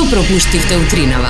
Што 0.00 0.16
пропуштивте 0.16 0.78
утринава? 0.80 1.28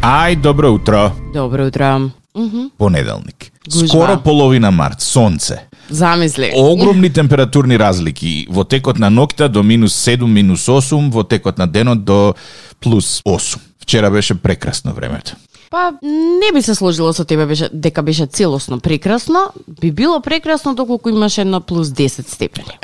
Ај, 0.00 0.36
добро 0.40 0.70
утро. 0.72 1.12
Добро 1.34 1.66
утро. 1.66 2.10
Мгм. 2.34 2.70
Понеделник. 2.78 3.52
Гужва. 3.68 3.88
Скоро 3.88 4.16
половина 4.16 4.70
март, 4.70 5.02
сонце. 5.02 5.68
Замисли. 5.90 6.50
Огромни 6.56 7.10
температурни 7.10 7.76
разлики 7.76 8.46
во 8.48 8.64
текот 8.64 8.98
на 8.98 9.10
ноќта 9.10 9.48
до 9.48 9.62
минус 9.62 9.92
7, 9.92 10.26
минус 10.26 10.64
8, 10.68 11.10
во 11.10 11.24
текот 11.24 11.58
на 11.58 11.66
денот 11.66 12.04
до 12.04 12.34
плюс 12.80 13.20
8. 13.26 13.58
Вчера 13.80 14.10
беше 14.10 14.34
прекрасно 14.34 14.94
времето. 14.94 15.36
Па 15.70 15.92
не 16.02 16.52
би 16.54 16.62
се 16.62 16.74
сложило 16.74 17.12
со 17.12 17.24
тебе 17.24 17.46
беше 17.46 17.68
дека 17.72 18.02
беше 18.02 18.26
целосно 18.26 18.80
прекрасно, 18.80 19.50
би 19.80 19.92
било 19.92 20.20
прекрасно 20.20 20.74
доколку 20.74 21.08
имаше 21.08 21.40
едно 21.40 21.60
плюс 21.60 21.88
10 21.88 22.28
степени. 22.28 22.78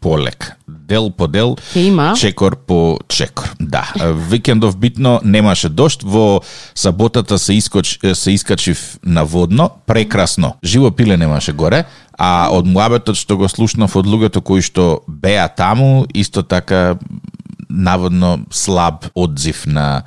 Полек. 0.00 0.56
Дел 0.68 1.10
по 1.10 1.28
дел, 1.28 1.56
Ке 1.72 1.80
има? 1.80 2.14
чекор 2.16 2.56
по 2.56 2.98
чекор. 3.08 3.54
Да, 3.60 3.92
викендов 4.28 4.76
битно 4.76 5.20
немаше 5.24 5.68
дошт, 5.68 6.02
во 6.02 6.40
саботата 6.74 7.38
се 7.38 7.54
искоч 7.54 7.98
се 8.14 8.30
искачив 8.30 8.98
на 9.04 9.24
водно, 9.24 9.70
прекрасно. 9.86 10.54
Живо 10.64 10.90
пиле 10.90 11.16
немаше 11.16 11.52
горе, 11.52 11.84
а 12.18 12.48
од 12.52 12.66
муабетот 12.66 13.16
што 13.16 13.36
го 13.36 13.48
слушнав 13.48 13.96
од 13.96 14.06
луѓето 14.06 14.40
кои 14.42 14.60
што 14.62 15.00
беа 15.08 15.48
таму, 15.48 16.06
исто 16.14 16.42
така 16.42 16.98
наводно 17.68 18.44
слаб 18.50 19.06
одзив 19.14 19.66
на 19.66 20.02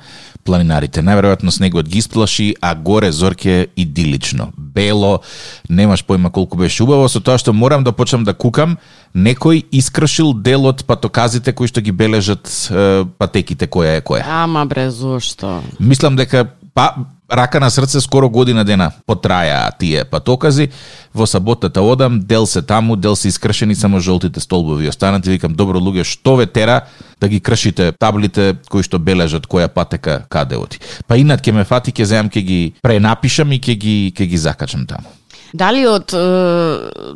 планинарите. 0.48 1.04
Најверојатно 1.04 1.52
снегот 1.52 1.88
ги 1.88 2.00
исплаши, 2.00 2.54
а 2.64 2.72
горе 2.74 3.12
зорке 3.12 3.68
идилично. 3.76 4.48
Бело, 4.56 5.20
немаш 5.68 6.04
појма 6.08 6.32
колку 6.32 6.56
беше 6.56 6.82
убаво, 6.86 7.08
со 7.12 7.20
тоа 7.20 7.36
што 7.40 7.52
морам 7.52 7.84
да 7.84 7.92
почнам 7.92 8.24
да 8.24 8.32
кукам, 8.32 8.78
некој 9.14 9.64
искршил 9.74 10.32
дел 10.32 10.68
од 10.70 10.84
патоказите 10.88 11.52
кои 11.52 11.68
што 11.68 11.84
ги 11.84 11.92
бележат 11.92 12.48
е, 12.48 13.04
патеките 13.20 13.68
која 13.68 13.98
е 13.98 14.04
која. 14.04 14.24
Ама 14.24 14.64
бре, 14.66 14.88
зошто? 14.90 15.58
Мислам 15.78 16.16
дека 16.16 16.46
па 16.74 16.94
рака 17.28 17.60
на 17.60 17.70
срце 17.70 18.00
скоро 18.00 18.28
година 18.28 18.64
дена 18.64 18.90
потраја 19.06 19.70
тие 19.78 20.04
патокази. 20.04 20.70
Во 21.14 21.26
саботата 21.26 21.82
одам, 21.82 22.20
дел 22.20 22.46
се 22.46 22.62
таму, 22.62 22.96
дел 22.96 23.16
се 23.16 23.28
искршени 23.28 23.74
само 23.74 24.00
жолтите 24.00 24.40
столбови 24.40 24.88
останат 24.88 25.26
и 25.26 25.30
викам 25.30 25.54
добро 25.54 25.78
луѓе 25.78 26.04
што 26.04 26.36
ве 26.36 26.46
тера 26.46 26.86
да 27.20 27.28
ги 27.28 27.40
кршите 27.40 27.92
таблите 27.92 28.56
кои 28.70 28.82
што 28.82 28.98
бележат 28.98 29.46
која 29.46 29.68
патека 29.68 30.24
каде 30.28 30.56
оди. 30.56 30.78
Па 31.06 31.16
инат 31.16 31.44
ќе 31.44 31.52
ме 31.52 31.64
фати 31.64 31.92
ќе 31.92 32.04
земам 32.04 32.30
ќе 32.30 32.42
ги 32.42 32.60
пренапишам 32.82 33.52
и 33.52 33.60
ќе 33.60 33.74
ги 33.74 33.96
ќе 34.16 34.26
ги 34.26 34.38
закачам 34.38 34.86
таму. 34.86 35.17
Дали 35.52 35.86
од 35.88 36.12
е, 36.12 36.22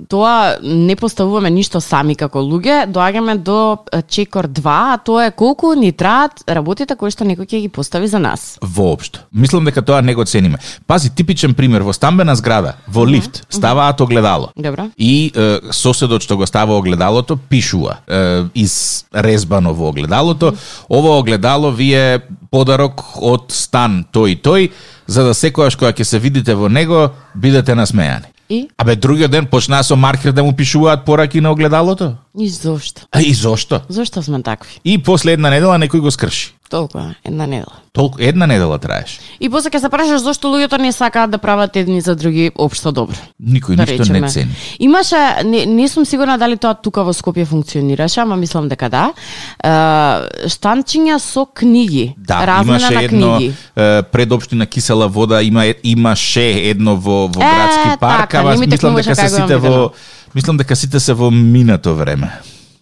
тоа 0.08 0.56
не 0.62 0.96
поставуваме 0.96 1.50
ништо 1.50 1.80
сами 1.80 2.14
како 2.16 2.40
луѓе, 2.40 2.86
доаѓаме 2.92 3.36
до 3.44 3.84
чекор 4.08 4.48
2, 4.48 4.62
а 4.66 4.98
тоа 5.04 5.26
е 5.28 5.34
колку 5.36 5.74
ни 5.74 5.92
траат 5.92 6.44
работите 6.48 6.96
кои 6.96 7.12
што 7.12 7.26
некој 7.28 7.48
ќе 7.48 7.62
ги 7.66 7.68
постави 7.72 8.08
за 8.08 8.18
нас. 8.22 8.56
Воопшто. 8.62 9.26
Мислам 9.32 9.68
дека 9.68 9.82
тоа 9.82 10.02
не 10.02 10.14
го 10.14 10.24
цениме. 10.24 10.58
Пази, 10.86 11.10
типичен 11.10 11.54
пример, 11.54 11.82
во 11.82 11.92
стамбена 11.92 12.34
зграда, 12.36 12.76
во 12.88 13.04
лифт, 13.06 13.44
ставаат 13.50 14.00
огледало. 14.00 14.52
Добро. 14.56 14.88
И 14.96 15.32
е, 15.34 15.72
соседот 15.72 16.24
што 16.24 16.36
го 16.36 16.46
става 16.46 16.76
огледалото 16.78 17.36
пишува 17.36 17.98
е, 18.06 18.46
изрезбано 18.54 19.74
во 19.74 19.92
огледалото, 19.92 20.54
ова 20.88 21.18
огледало 21.18 21.70
ви 21.70 21.92
е 21.92 22.22
подарок 22.52 23.04
од 23.16 23.52
стан 23.52 24.02
тој 24.12 24.36
и 24.36 24.40
тој, 24.44 24.70
за 25.12 25.24
да 25.28 25.34
секојаш 25.36 25.76
кога 25.76 25.92
ќе 25.92 26.08
се 26.08 26.18
видите 26.18 26.54
во 26.56 26.68
него, 26.72 27.10
бидете 27.34 27.76
насмејани. 27.76 28.32
И? 28.48 28.68
Абе, 28.76 28.96
другиот 28.96 29.30
ден 29.30 29.46
почнаа 29.46 29.82
со 29.84 29.96
маркер 29.96 30.32
да 30.32 30.44
му 30.44 30.52
пишуваат 30.56 31.04
пораки 31.04 31.40
на 31.40 31.52
огледалото. 31.52 32.14
И 32.38 32.48
зошто? 32.48 33.02
А 33.12 33.20
и 33.20 33.34
зошто? 33.34 33.80
Зошто 33.88 34.22
сме 34.22 34.42
такви? 34.42 34.80
И 34.84 34.98
после 34.98 35.32
една 35.32 35.50
недела 35.50 35.76
некој 35.76 36.00
го 36.00 36.10
скрши. 36.10 36.54
Толку 36.70 36.98
една 37.24 37.46
недела. 37.46 37.72
Толку 37.92 38.16
една 38.20 38.46
недела 38.46 38.78
траеше. 38.78 39.20
И 39.40 39.50
после 39.52 39.68
ќе 39.68 39.80
се 39.84 39.88
прашаш 39.92 40.22
зошто 40.24 40.48
луѓето 40.48 40.80
не 40.80 40.92
сакаат 40.96 41.28
да 41.30 41.36
прават 41.36 41.76
едни 41.76 42.00
за 42.00 42.16
други 42.16 42.48
општо 42.56 42.92
добро. 42.92 43.16
Никој 43.36 43.76
Да 43.76 43.84
ништо 43.84 44.12
не 44.12 44.28
цени. 44.28 44.56
Имаше, 44.80 45.44
не, 45.44 45.66
не 45.66 45.88
сум 45.88 46.06
сигурна 46.08 46.38
дали 46.40 46.56
тоа 46.56 46.72
тука 46.72 47.04
во 47.04 47.12
Скопје 47.12 47.44
функционираше, 47.44 48.24
ама 48.24 48.36
мислам 48.40 48.72
дека 48.72 48.88
да. 48.88 49.12
Е, 49.60 50.48
штанчиња 50.48 51.18
со 51.20 51.44
книги. 51.44 52.14
Да, 52.16 52.46
размена 52.46 52.78
имаше 52.80 52.94
на 52.94 53.02
едно 53.02 53.36
книги. 53.36 53.54
е, 53.76 54.02
пред 54.02 54.32
општина 54.32 54.66
Кисела 54.66 55.08
вода, 55.08 55.42
има 55.42 55.68
имаше 55.84 56.48
едно 56.72 56.96
во 56.96 57.28
во 57.28 57.42
Е, 57.42 57.44
градски 57.44 58.00
парк, 58.00 58.20
така, 58.20 58.38
ама 58.40 58.56
мислам 58.56 58.94
дека 58.96 59.14
се 59.14 59.28
сите 59.28 59.56
во 59.56 59.68
видено. 59.68 59.90
Мислам 60.34 60.56
дека 60.56 60.76
сите 60.76 61.00
се 61.00 61.14
во 61.14 61.30
минато 61.30 61.94
време. 61.94 62.30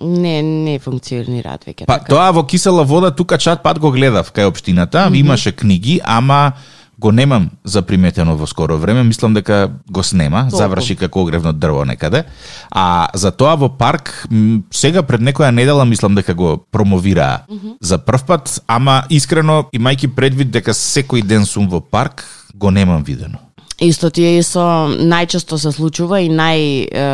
Не, 0.01 0.41
не 0.43 0.79
функционираат 0.79 1.67
веќе 1.67 1.85
Па 1.87 1.99
така. 1.99 2.09
тоа 2.09 2.31
во 2.33 2.45
Кисела 2.47 2.85
вода 2.85 3.11
тука 3.11 3.39
чат 3.39 3.63
пат 3.63 3.79
го 3.79 3.91
гледав 3.93 4.33
кај 4.33 4.49
општината, 4.49 5.11
имаше 5.13 5.53
книги, 5.53 6.01
ама 6.05 6.53
го 7.01 7.13
немам 7.13 7.51
заприметено 7.65 8.37
во 8.37 8.47
скоро 8.47 8.77
време, 8.77 9.03
мислам 9.03 9.35
дека 9.35 9.71
го 9.91 10.03
снема, 10.03 10.43
Толку. 10.51 10.57
заврши 10.57 10.97
како 10.97 11.23
огревно 11.23 11.53
дрво 11.53 11.85
некаде. 11.85 12.25
А 12.71 13.09
за 13.15 13.31
тоа 13.31 13.57
во 13.57 13.69
парк 13.69 14.27
сега 14.71 15.03
пред 15.03 15.21
некоја 15.21 15.51
недела 15.51 15.85
мислам 15.85 16.15
дека 16.15 16.35
го 16.35 16.65
промовираа 16.71 17.45
за 17.81 17.99
прв 17.99 18.25
пат, 18.25 18.61
ама 18.67 19.05
искрено 19.09 19.65
имајќи 19.73 20.15
предвид 20.15 20.51
дека 20.51 20.71
секој 20.73 21.25
ден 21.25 21.47
сум 21.47 21.69
во 21.69 21.81
парк, 21.81 22.25
го 22.55 22.71
немам 22.71 23.05
видено. 23.05 23.39
Исто 23.81 24.11
ти 24.11 24.25
е 24.29 24.39
и 24.39 24.43
со 24.45 24.61
најчесто 24.93 25.57
се 25.57 25.73
случува 25.73 26.19
и 26.21 26.29
нај 26.29 26.61
е, 26.85 27.05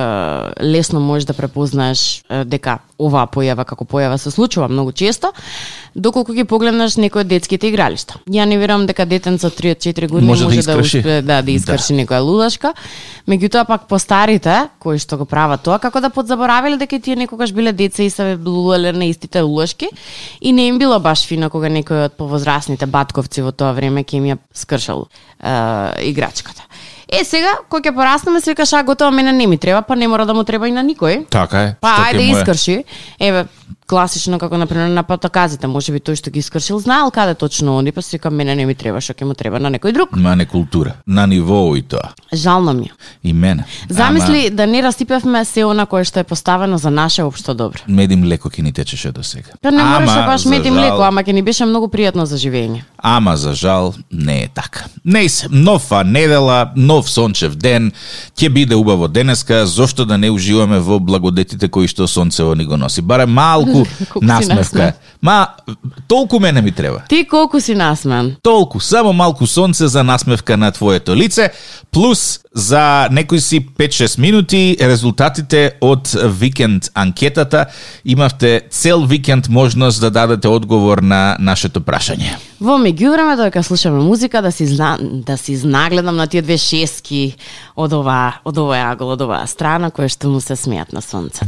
лесно 0.67 0.99
можеш 1.01 1.29
да 1.29 1.37
препознаеш 1.39 2.25
дека 2.27 2.81
оваа 2.99 3.29
појава 3.31 3.63
како 3.65 3.87
појава 3.87 4.19
се 4.19 4.33
случува 4.35 4.67
многу 4.69 4.91
често, 4.93 5.31
доколку 5.97 6.33
ги 6.33 6.45
погледнеш 6.45 6.97
некои 7.01 7.25
од 7.25 7.31
детските 7.31 7.71
игралишта. 7.71 8.21
Ја 8.29 8.45
не 8.45 8.59
верувам 8.61 8.87
дека 8.87 9.07
детен 9.09 9.39
со 9.41 9.49
3-4 9.49 10.09
години 10.11 10.29
Може 10.29 10.45
може, 10.45 10.63
да 10.63 10.75
да, 10.75 10.81
успее 10.81 11.23
да, 11.23 11.41
да 11.43 11.51
искрши 11.51 11.97
некоја 11.97 12.21
лудашка. 12.21 12.75
Меѓутоа 13.29 13.65
пак 13.67 13.89
по 13.89 13.99
старите, 13.99 14.69
кои 14.79 15.01
што 15.01 15.17
го 15.17 15.25
прават 15.25 15.65
тоа, 15.65 15.79
како 15.81 16.01
да 16.05 16.11
подзаборавиле 16.11 16.77
дека 16.77 17.01
тие 17.01 17.17
некогаш 17.17 17.53
биле 17.57 17.73
деца 17.73 18.05
и 18.05 18.11
се 18.11 18.37
лулеле 18.37 18.93
на 18.93 19.09
истите 19.09 19.41
лулашки 19.41 19.89
и 20.41 20.53
не 20.53 20.69
им 20.69 20.79
било 20.79 21.01
баш 21.01 21.27
фино 21.27 21.51
кога 21.51 21.73
некој 21.73 22.07
од 22.11 22.21
повозрасните 22.21 22.87
батковци 22.87 23.43
во 23.43 23.53
тоа 23.53 23.73
време 23.73 24.05
ќе 24.05 24.21
им 24.21 24.31
ја 24.35 24.39
скршал 24.53 25.09
е, 25.41 26.13
играчката. 26.13 26.63
Е, 27.07 27.23
сега, 27.25 27.53
кој 27.71 27.87
ќе 27.87 27.95
пораснеме, 27.95 28.41
се 28.43 28.51
викаш, 28.51 28.73
а 28.75 28.83
готово, 28.83 29.15
мене 29.15 29.33
не 29.33 29.47
ми 29.47 29.59
треба, 29.59 29.83
па 29.83 29.97
не 29.97 30.09
мора 30.09 30.27
да 30.27 30.35
му 30.35 30.45
треба 30.45 30.69
и 30.69 30.73
на 30.75 30.83
никој. 30.85 31.29
Така 31.31 31.63
е. 31.63 31.77
Па 31.81 32.11
ајде 32.11 32.25
искрши. 32.35 32.83
Еве, 33.21 33.47
класично 33.87 34.39
како 34.39 34.59
на 34.59 34.67
пример 34.67 34.89
на 34.89 35.03
патоказите, 35.03 35.67
може 35.67 35.93
би 35.93 36.01
тој 36.03 36.19
што 36.19 36.31
ги 36.31 36.43
искршил 36.43 36.79
знаел 36.83 37.11
каде 37.11 37.35
точно 37.35 37.79
оди, 37.79 37.93
па 37.93 38.03
си 38.03 38.19
мене 38.31 38.55
не 38.55 38.67
ми 38.67 38.75
треба, 38.75 39.01
што 39.01 39.15
ќе 39.15 39.25
му 39.25 39.35
треба 39.35 39.61
на 39.61 39.71
некој 39.71 39.93
друг. 39.93 40.11
Има 40.17 40.37
не 40.37 40.47
култура. 40.47 40.95
На 41.07 41.27
ниво 41.27 41.77
и 41.77 41.83
тоа. 41.83 42.13
Жално 42.35 42.73
ми 42.73 42.87
е. 42.87 42.93
И 43.29 43.33
мене. 43.33 43.65
Замисли 43.89 44.51
да 44.51 44.67
не 44.67 44.83
расипевме 44.83 45.45
се 45.45 45.65
она 45.65 45.87
кое 45.87 46.05
што 46.05 46.21
е 46.21 46.25
поставено 46.25 46.79
за 46.79 46.91
наше 46.91 47.23
општо 47.23 47.55
добро. 47.55 47.79
Ама 47.89 47.97
мед 47.97 48.13
и 48.13 48.17
млеко 48.17 48.51
ќе 48.51 48.63
ни 48.63 48.73
течеше 48.73 49.13
до 49.13 49.23
сега. 49.23 49.55
Па 49.63 49.71
не 49.71 49.83
мораше 49.83 50.19
Ама, 50.19 50.27
баш 50.27 50.43
за 50.43 50.51
мед 50.51 50.67
и 50.67 50.69
жал- 50.69 50.75
млеко, 50.75 51.03
ама 51.03 51.23
ќе 51.23 51.33
ни 51.33 51.43
беше 51.43 51.65
многу 51.65 51.87
пријатно 51.87 52.25
за 52.25 52.37
живење. 52.37 52.83
Ама 52.99 53.37
за 53.37 53.55
жал 53.55 53.95
не 54.11 54.43
е 54.43 54.49
така. 54.49 54.85
Не 55.05 55.29
се, 55.29 55.47
нова 55.51 56.05
недела, 56.05 56.73
нов 56.77 57.11
сончев 57.11 57.55
ден, 57.55 57.93
ќе 58.37 58.49
биде 58.49 58.75
убаво 58.75 59.09
денеска, 59.09 59.67
зошто 59.67 60.05
да 60.05 60.19
не 60.19 60.31
уживаме 60.31 60.79
во 60.79 60.99
благодетите 61.01 61.69
кои 61.69 61.89
што 61.89 62.07
сонцево 62.07 62.55
ни 62.55 62.65
го 62.65 62.77
носи. 62.77 63.03
Баре 63.03 63.27
малку 63.27 63.76
Колку 64.13 64.27
насмевка. 64.27 64.93
Ма 65.23 65.49
толку 66.07 66.41
мене 66.41 66.63
ми 66.63 66.73
треба. 66.73 67.03
Ти 67.09 67.25
колку 67.25 67.61
си 67.61 67.75
насмен? 67.75 68.37
Толку, 68.43 68.81
само 68.81 69.13
малку 69.13 69.47
сонце 69.47 69.89
за 69.89 70.05
насмевка 70.05 70.57
на 70.57 70.71
твоето 70.71 71.17
лице, 71.17 71.51
плюс 71.91 72.41
за 72.55 73.09
некои 73.11 73.41
си 73.41 73.67
5-6 73.79 74.19
минути 74.19 74.77
резултатите 74.81 75.73
од 75.81 76.17
викенд 76.25 76.91
анкетата. 76.95 77.67
Имавте 78.05 78.61
цел 78.71 79.05
викенд 79.05 79.49
можност 79.49 80.01
да 80.01 80.11
дадете 80.11 80.49
одговор 80.49 80.99
на 80.99 81.37
нашето 81.41 81.81
прашање. 81.81 82.37
Во 82.61 82.79
меѓувреме 82.81 83.37
додека 83.37 83.63
слушаме 83.63 84.01
музика 84.01 84.43
да 84.43 84.53
си 84.53 84.67
зна, 84.67 84.99
да 85.01 85.37
си 85.37 85.57
знагледам 85.57 86.17
на 86.17 86.27
тие 86.27 86.43
две 86.43 86.57
шески 86.57 87.37
од 87.77 87.93
ова 87.93 88.41
од 88.45 88.57
овој 88.57 88.81
агол 88.93 89.13
од 89.13 89.21
оваа 89.21 89.45
страна 89.47 89.93
која 89.93 90.09
што 90.09 90.33
му 90.33 90.41
се 90.41 90.57
смеат 90.57 90.97
на 90.97 91.05
сонце. 91.05 91.45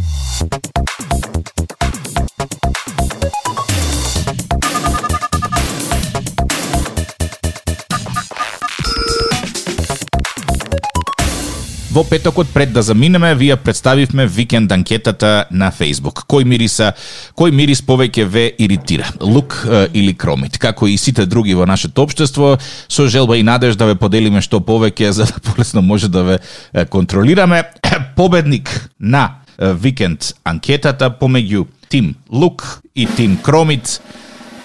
Во 11.98 12.04
петокот 12.04 12.46
пред 12.54 12.72
да 12.72 12.82
заминеме, 12.82 13.34
вие 13.34 13.56
представивме 13.56 14.26
викенд 14.26 14.72
анкетата 14.72 15.46
на 15.50 15.72
Facebook. 15.74 16.22
Кој 16.30 16.44
мириса, 16.46 16.92
кој 17.34 17.50
мирис 17.50 17.80
повеќе 17.82 18.22
ве 18.22 18.44
иритира? 18.54 19.08
Лук 19.18 19.66
или 19.92 20.14
кромит? 20.14 20.60
Како 20.62 20.86
и 20.86 20.94
сите 20.94 21.26
други 21.26 21.56
во 21.58 21.66
нашето 21.66 22.06
општество, 22.06 22.60
со 22.86 23.08
желба 23.10 23.34
и 23.38 23.42
надеж 23.42 23.74
да 23.74 23.90
ве 23.90 23.98
поделиме 23.98 24.38
што 24.38 24.62
повеќе 24.62 25.10
за 25.18 25.26
да 25.26 25.42
полесно 25.42 25.82
може 25.82 26.06
да 26.08 26.22
ве 26.22 26.38
контролираме. 26.86 27.64
Победник 28.16 28.70
на 29.00 29.42
викенд 29.58 30.36
анкетата 30.44 31.10
помеѓу 31.10 31.66
Тим 31.88 32.14
Лук 32.30 32.78
и 32.94 33.06
Тим 33.06 33.36
Кромит 33.42 33.98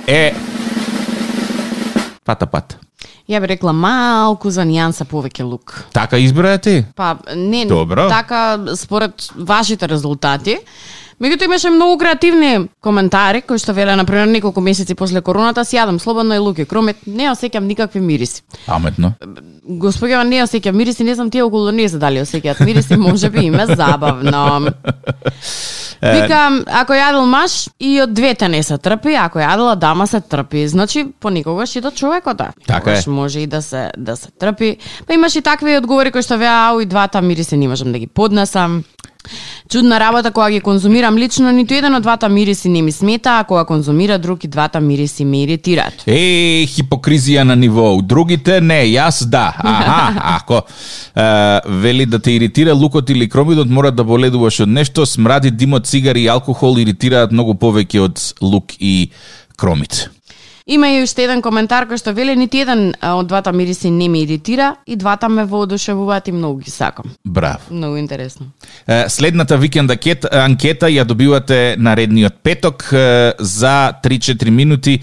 е 0.05 0.35
Пата 2.25 2.45
пат. 2.45 2.82
Ја 3.33 3.39
би 3.41 3.47
рекла 3.49 3.71
малку 3.73 4.51
за 4.53 4.61
нијанса 4.61 5.07
повеќе 5.09 5.41
лук. 5.47 5.73
Така 5.93 6.19
избира 6.21 6.57
ти? 6.61 6.83
Па 6.95 7.15
не 7.35 7.65
Добро. 7.65 8.05
така 8.09 8.59
според 8.77 9.29
вашите 9.35 9.87
резултати. 9.87 10.59
Меѓутоа 11.23 11.45
имаше 11.47 11.69
многу 11.71 11.95
креативни 12.01 12.67
коментари 12.83 13.39
кои 13.47 13.61
што 13.61 13.71
веле 13.71 13.95
на 13.95 14.03
пример 14.03 14.27
неколку 14.27 14.59
месеци 14.59 14.95
после 14.99 15.21
короната 15.23 15.63
си 15.63 15.77
јадам 15.77 16.01
слободно 16.03 16.35
и 16.35 16.41
лук 16.43 16.57
и 16.59 16.65
кромет, 16.67 16.97
не 17.07 17.29
осеќам 17.31 17.63
никакви 17.63 18.01
мириси. 18.03 18.41
Паметно. 18.65 19.13
Господја, 19.63 20.25
не 20.27 20.41
осеќам 20.43 20.75
мириси, 20.75 21.05
не 21.07 21.15
знам 21.15 21.29
тие 21.31 21.45
околу 21.47 21.71
не 21.71 21.87
се 21.87 21.97
дали 21.97 22.19
осеќаат 22.19 22.59
мириси, 22.65 22.97
може 22.99 23.29
би 23.29 23.45
им 23.47 23.55
е 23.63 23.65
забавно. 23.71 24.73
Викам, 26.03 26.59
ако 26.67 26.97
јадел 26.97 27.23
маш, 27.23 27.69
и 27.79 28.01
од 28.03 28.11
двете 28.11 28.49
не 28.51 28.59
се 28.63 28.75
трпи, 28.77 29.15
ако 29.15 29.39
јадела 29.39 29.77
дама 29.79 30.07
се 30.07 30.19
трпи. 30.19 30.67
Значи, 30.67 31.05
понекогаш 31.19 31.75
и 31.75 31.81
до 31.81 31.91
човекот 31.91 32.37
да. 32.37 32.51
Така 32.67 32.99
е. 32.99 33.01
Може 33.07 33.39
и 33.39 33.47
да 33.47 33.61
се 33.61 33.91
да 33.97 34.17
се 34.17 34.27
трпи. 34.31 34.75
Па 35.07 35.13
имаш 35.13 35.35
и 35.35 35.41
такви 35.41 35.77
одговори 35.77 36.11
кои 36.11 36.21
што 36.21 36.35
веа, 36.37 36.67
ау 36.67 36.83
и 36.83 36.85
двата 36.85 37.21
мириси 37.21 37.57
не 37.57 37.71
можам 37.71 37.95
да 37.95 37.99
ги 37.99 38.07
поднесам. 38.07 38.83
Чудна 39.69 39.99
работа 39.99 40.31
кога 40.31 40.51
ги 40.51 40.59
конзумирам 40.59 41.17
лично, 41.17 41.51
ниту 41.51 41.73
еден 41.73 41.95
од 41.95 42.03
двата 42.03 42.29
мириси 42.29 42.69
не 42.69 42.81
ми 42.81 42.91
смета, 42.91 43.39
а 43.39 43.43
кога 43.43 43.65
конзумира 43.65 44.19
друг 44.19 44.43
и 44.43 44.47
двата 44.47 44.81
мириси 44.81 45.25
ме 45.25 45.43
иритираат. 45.43 46.03
Е, 46.07 46.67
хипокризија 46.67 47.43
на 47.43 47.55
ниво. 47.55 48.01
Другите 48.01 48.59
не, 48.61 48.83
јас 48.93 49.23
да. 49.25 49.53
Аха, 49.57 50.21
ако 50.37 50.61
е, 51.15 51.59
вели 51.81 52.05
да 52.05 52.19
те 52.19 52.31
иритира 52.31 52.73
лукот 52.75 53.09
или 53.09 53.29
кромидот, 53.29 53.69
мора 53.69 53.91
да 53.91 54.03
боледуваш 54.03 54.59
од 54.67 54.69
нешто, 54.69 55.05
смради, 55.05 55.51
димот, 55.51 55.87
цигари 55.87 56.27
и 56.27 56.27
алкохол 56.27 56.77
иритираат 56.83 57.31
многу 57.31 57.55
повеќе 57.55 58.03
од 58.03 58.19
лук 58.41 58.75
и 58.79 59.11
кромит. 59.57 60.09
Има 60.67 60.87
и 60.89 61.01
уште 61.03 61.25
еден 61.25 61.41
коментар 61.43 61.83
кој 61.89 61.99
што 61.99 62.13
вели 62.15 62.35
нити 62.39 62.61
еден 62.63 62.93
од 63.03 63.27
двата 63.27 63.51
мириси 63.51 63.89
не 63.91 64.07
ме 64.07 64.21
иритира 64.23 64.75
и 64.87 64.95
двата 64.95 65.27
ме 65.29 65.43
воодушевуваат 65.43 66.27
и 66.27 66.31
многу 66.31 66.61
ги 66.63 66.71
сакам. 66.71 67.11
Браво. 67.25 67.59
Многу 67.71 67.97
интересно. 67.97 68.45
Следната 69.07 69.57
викенд 69.57 69.91
анкета, 70.31 70.87
ја 70.87 71.03
добивате 71.03 71.75
наредниот 71.77 72.33
петок 72.43 72.87
за 73.39 73.93
3-4 74.03 74.49
минути. 74.49 74.99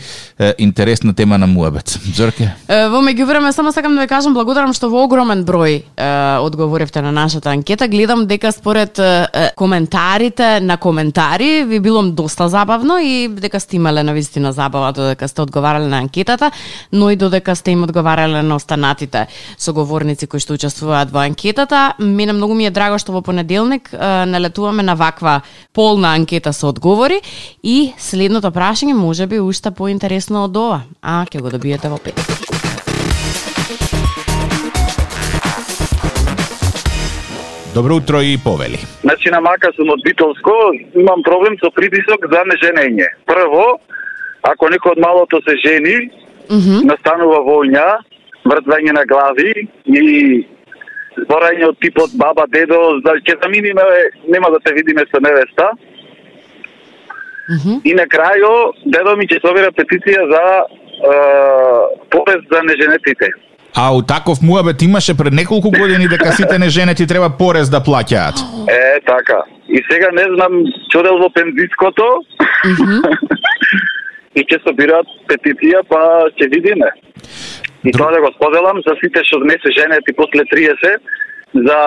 Интересна 0.58 1.14
тема 1.14 1.38
на 1.38 1.46
Муабет. 1.46 1.98
Зорке? 2.14 2.54
Во 2.68 3.02
меѓувреме 3.04 3.50
само 3.50 3.72
сакам 3.72 3.94
да 3.94 4.00
ви 4.00 4.08
кажам 4.08 4.34
благодарам 4.34 4.72
што 4.72 4.88
во 4.88 5.04
огромен 5.04 5.44
број 5.44 5.82
е, 5.82 5.82
одговоривте 6.40 7.02
на 7.02 7.12
нашата 7.12 7.50
анкета. 7.50 7.88
Гледам 7.88 8.26
дека 8.26 8.52
според 8.52 9.00
коментарите 9.56 10.60
на 10.60 10.76
коментари 10.76 11.64
ви 11.64 11.80
било 11.80 12.02
доста 12.02 12.48
забавно 12.48 12.98
и 12.98 13.28
дека 13.28 13.60
сте 13.60 13.76
имале 13.76 14.02
на 14.02 14.12
вистина 14.12 14.52
забава 14.52 14.92
додека 14.92 15.28
сте 15.28 15.49
одговарале 15.50 15.90
на 15.90 15.98
анкетата, 15.98 16.50
но 16.92 17.10
и 17.10 17.16
додека 17.16 17.56
сте 17.56 17.74
им 17.74 17.82
одговарале 17.82 18.42
на 18.42 18.54
останатите 18.54 19.26
соговорници 19.58 20.30
кои 20.30 20.38
што 20.38 20.54
учествуваат 20.54 21.10
во 21.10 21.26
анкетата. 21.26 21.98
Мене 21.98 22.32
многу 22.38 22.54
ми 22.54 22.70
е 22.70 22.70
драго 22.70 23.02
што 23.02 23.12
во 23.12 23.22
понеделник 23.26 23.90
налетуваме 23.92 24.86
на 24.86 24.94
ваква 24.94 25.40
полна 25.74 26.14
анкета 26.14 26.52
со 26.54 26.70
одговори 26.70 27.18
и 27.62 27.92
следното 27.98 28.54
прашање 28.54 28.94
може 28.94 29.26
би 29.26 29.42
уште 29.42 29.74
поинтересно 29.74 30.46
од 30.46 30.56
ова, 30.56 30.82
а 31.02 31.26
ќе 31.26 31.42
го 31.42 31.50
добиете 31.50 31.90
во 31.90 31.98
петок. 31.98 32.30
Добро 37.74 37.96
утро 37.96 38.20
и 38.20 38.36
повели. 38.44 38.78
Значи 39.00 39.30
на 39.30 39.40
мака 39.40 39.70
сум 39.76 39.90
од 39.94 40.02
Битолско, 40.02 40.50
имам 40.94 41.22
проблем 41.22 41.54
со 41.62 41.70
притисок 41.70 42.26
за 42.26 42.42
неженење. 42.50 43.06
Прво, 43.30 43.78
ако 44.42 44.70
некој 44.72 44.96
од 44.96 45.02
малото 45.02 45.40
се 45.46 45.56
жени, 45.64 45.96
настанува 46.86 47.42
војња, 47.46 47.86
вртвање 48.48 48.94
на 48.96 49.04
глави 49.06 49.52
и 49.84 50.02
зборање 51.18 51.68
од 51.68 51.78
типот 51.82 52.14
баба, 52.18 52.46
дедо, 52.48 53.00
да 53.04 53.16
ќе 53.20 53.36
заминиме, 53.42 53.84
нема 54.28 54.50
да 54.54 54.60
те 54.64 54.74
видиме 54.74 55.04
со 55.10 55.20
невеста. 55.20 55.70
И 57.84 57.94
на 57.94 58.06
крајо, 58.06 58.72
дедо 58.86 59.16
ми 59.18 59.26
ќе 59.26 59.40
собира 59.42 59.72
петиција 59.74 60.26
за 60.30 60.42
е, 60.60 61.14
порез 62.10 62.44
за 62.52 62.62
неженетите. 62.62 63.32
А 63.74 63.94
у 63.94 64.02
таков 64.02 64.42
муабет 64.42 64.82
имаше 64.82 65.16
пред 65.16 65.32
неколку 65.32 65.70
години 65.70 66.08
дека 66.08 66.32
сите 66.32 66.58
неженети 66.58 67.06
треба 67.06 67.30
порез 67.38 67.70
да 67.70 67.80
плаќаат. 67.80 68.38
Е, 68.68 69.00
така. 69.06 69.42
И 69.68 69.82
сега 69.90 70.10
не 70.12 70.26
знам, 70.34 70.52
чудел 70.90 71.18
во 71.18 71.30
пензиското. 71.30 72.06
и 74.34 74.44
ќе 74.46 74.60
собираат 74.66 75.08
петиција, 75.30 75.82
па 75.88 76.00
ќе 76.38 76.50
видиме. 76.54 76.90
И 77.84 77.92
тоа 77.96 78.12
да 78.12 78.20
го 78.20 78.30
споделам 78.36 78.82
за 78.86 78.94
сите 79.00 79.24
што 79.24 79.40
не 79.44 79.56
се 79.62 79.72
женети 79.78 80.14
после 80.16 80.44
30, 80.52 80.98
за 81.66 81.78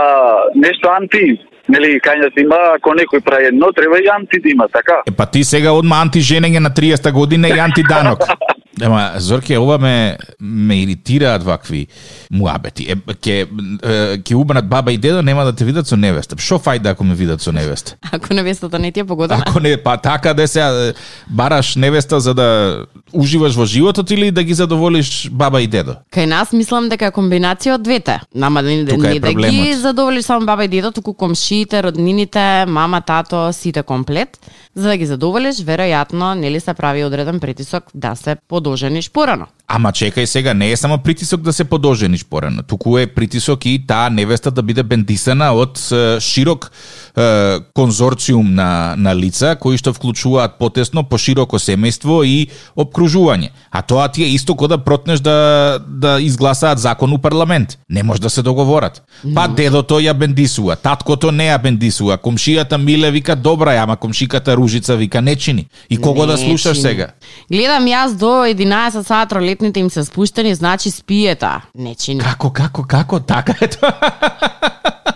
нешто 0.55 0.89
анти, 0.91 1.37
нели 1.71 1.99
кањас 2.03 2.35
има, 2.41 2.59
ако 2.75 2.95
некој 2.97 3.23
прави 3.23 3.51
едно, 3.51 3.71
треба 3.71 3.99
и 4.01 4.09
анти 4.11 4.41
да 4.43 4.49
има, 4.49 4.67
така? 4.67 5.01
Е, 5.07 5.15
па 5.17 5.25
ти 5.25 5.43
сега 5.43 5.71
одма 5.71 6.01
антиженење 6.03 6.59
на 6.59 6.69
30 6.69 7.11
година 7.11 7.47
и 7.47 7.59
антиданок. 7.59 8.27
Ема, 8.81 9.11
Зорке, 9.17 9.57
ова 9.57 9.77
ме, 9.77 10.17
ме 10.41 10.81
иритираат 10.81 11.43
вакви 11.43 11.87
муабети. 12.31 12.91
Е, 12.91 13.13
ке, 13.13 13.47
е, 13.83 14.17
ке 14.17 14.35
убанат 14.35 14.69
баба 14.69 14.93
и 14.93 14.97
дедо, 14.97 15.21
нема 15.21 15.45
да 15.45 15.53
те 15.53 15.65
видат 15.65 15.87
со 15.87 15.97
невеста. 15.97 16.35
Шо 16.39 16.57
фајда 16.57 16.91
ако 16.91 17.03
ме 17.03 17.15
видат 17.15 17.41
со 17.41 17.51
невеста? 17.51 17.95
Ако 18.11 18.33
невестата 18.33 18.79
не 18.79 18.91
ти 18.91 18.99
е 18.99 19.03
погодена. 19.03 19.43
Ако 19.47 19.59
не, 19.59 19.77
па 19.77 19.97
така 19.97 20.33
да 20.33 20.47
се 20.47 20.93
бараш 21.29 21.75
невеста 21.75 22.19
за 22.19 22.33
да 22.33 22.79
уживаш 23.13 23.55
во 23.55 23.65
животот 23.65 24.11
или 24.11 24.31
да 24.31 24.43
ги 24.43 24.53
задоволиш 24.53 25.29
баба 25.31 25.61
и 25.61 25.67
дедо? 25.67 25.95
Кај 26.13 26.25
нас 26.25 26.53
мислам 26.53 26.89
дека 26.89 27.11
е 27.11 27.15
комбинација 27.15 27.77
од 27.77 27.83
двете. 27.85 28.19
Нама 28.35 28.61
не, 28.61 28.85
Тука 28.85 29.11
е 29.11 29.13
не 29.13 29.19
да 29.19 29.33
ги 29.33 29.73
задоволиш 29.73 30.25
само 30.25 30.45
баба 30.45 30.65
и 30.65 30.67
дедо, 30.67 30.91
туку 30.91 31.13
комшиите, 31.13 31.83
роднините, 31.83 32.65
мама, 32.65 33.01
тато, 33.01 33.53
сите 33.53 33.83
комплет. 33.83 34.37
За 34.75 34.87
да 34.89 34.97
ги 34.97 35.05
задоволиш, 35.05 35.61
веројатно, 35.61 36.33
нели 36.33 36.59
се 36.59 36.73
прави 36.73 37.03
одреден 37.05 37.39
притисок 37.39 37.83
да 37.93 38.15
се 38.15 38.35
подожениш 38.63 39.09
порано. 39.11 39.47
Ама 39.67 39.91
чекај 39.91 40.25
сега, 40.25 40.53
не 40.53 40.71
е 40.71 40.77
само 40.77 40.97
притисок 40.97 41.41
да 41.41 41.53
се 41.53 41.63
подожениш 41.63 42.23
порано, 42.25 42.63
туку 42.63 42.97
е 42.97 43.07
притисок 43.07 43.65
и 43.65 43.75
таа 43.87 44.09
невеста 44.09 44.51
да 44.51 44.63
биде 44.63 44.83
бендисана 44.83 45.51
од 45.53 45.79
широк 46.23 46.71
е, 47.17 47.59
конзорциум 47.73 48.55
на, 48.55 48.95
на 48.97 49.15
лица 49.15 49.55
кои 49.59 49.77
што 49.77 49.93
вклучуваат 49.93 50.57
потесно, 50.59 51.03
пошироко 51.03 51.59
семејство 51.61 52.23
и 52.25 52.49
обкружување. 52.75 53.51
А 53.71 53.81
тоа 53.81 54.07
ти 54.07 54.23
е 54.23 54.33
исто 54.33 54.55
кој 54.57 54.67
да 54.67 54.77
протнеш 54.77 55.19
да, 55.19 55.79
да 55.87 56.17
изгласаат 56.21 56.79
закон 56.79 57.13
у 57.13 57.17
парламент. 57.17 57.77
Не 57.89 58.03
може 58.03 58.21
да 58.21 58.29
се 58.29 58.41
договорат. 58.41 59.03
Па 59.35 59.47
дедото 59.47 59.99
ја 59.99 60.13
бендисува, 60.13 60.75
таткото 60.75 61.31
не 61.31 61.49
ја 61.51 61.61
бендисува, 61.61 62.17
комшијата 62.17 62.77
Миле 62.77 63.11
вика 63.11 63.35
добра 63.35 63.77
ја, 63.77 63.83
ама 63.83 63.97
комшиката 63.97 64.55
Ружица 64.57 64.95
вика 64.95 65.21
не 65.21 65.35
чини. 65.35 65.67
И 65.89 65.97
кого 65.97 66.25
да 66.25 66.33
Не 66.33 66.45
слушаш 66.45 66.77
чини. 66.77 66.81
сега? 66.81 67.07
Гледам 67.51 67.85
јас 67.85 68.17
до 68.17 68.45
11 68.45 69.01
сат 69.03 69.31
ролетните 69.31 69.79
им 69.79 69.89
се 69.89 70.03
спуштени, 70.03 70.55
значи 70.55 70.91
спиета. 70.91 71.61
Не 71.75 71.95
чини. 71.95 72.19
Како, 72.19 72.49
како, 72.51 72.83
како? 72.83 73.19
Така 73.19 73.55
е 73.61 73.67
тоа. 73.67 73.93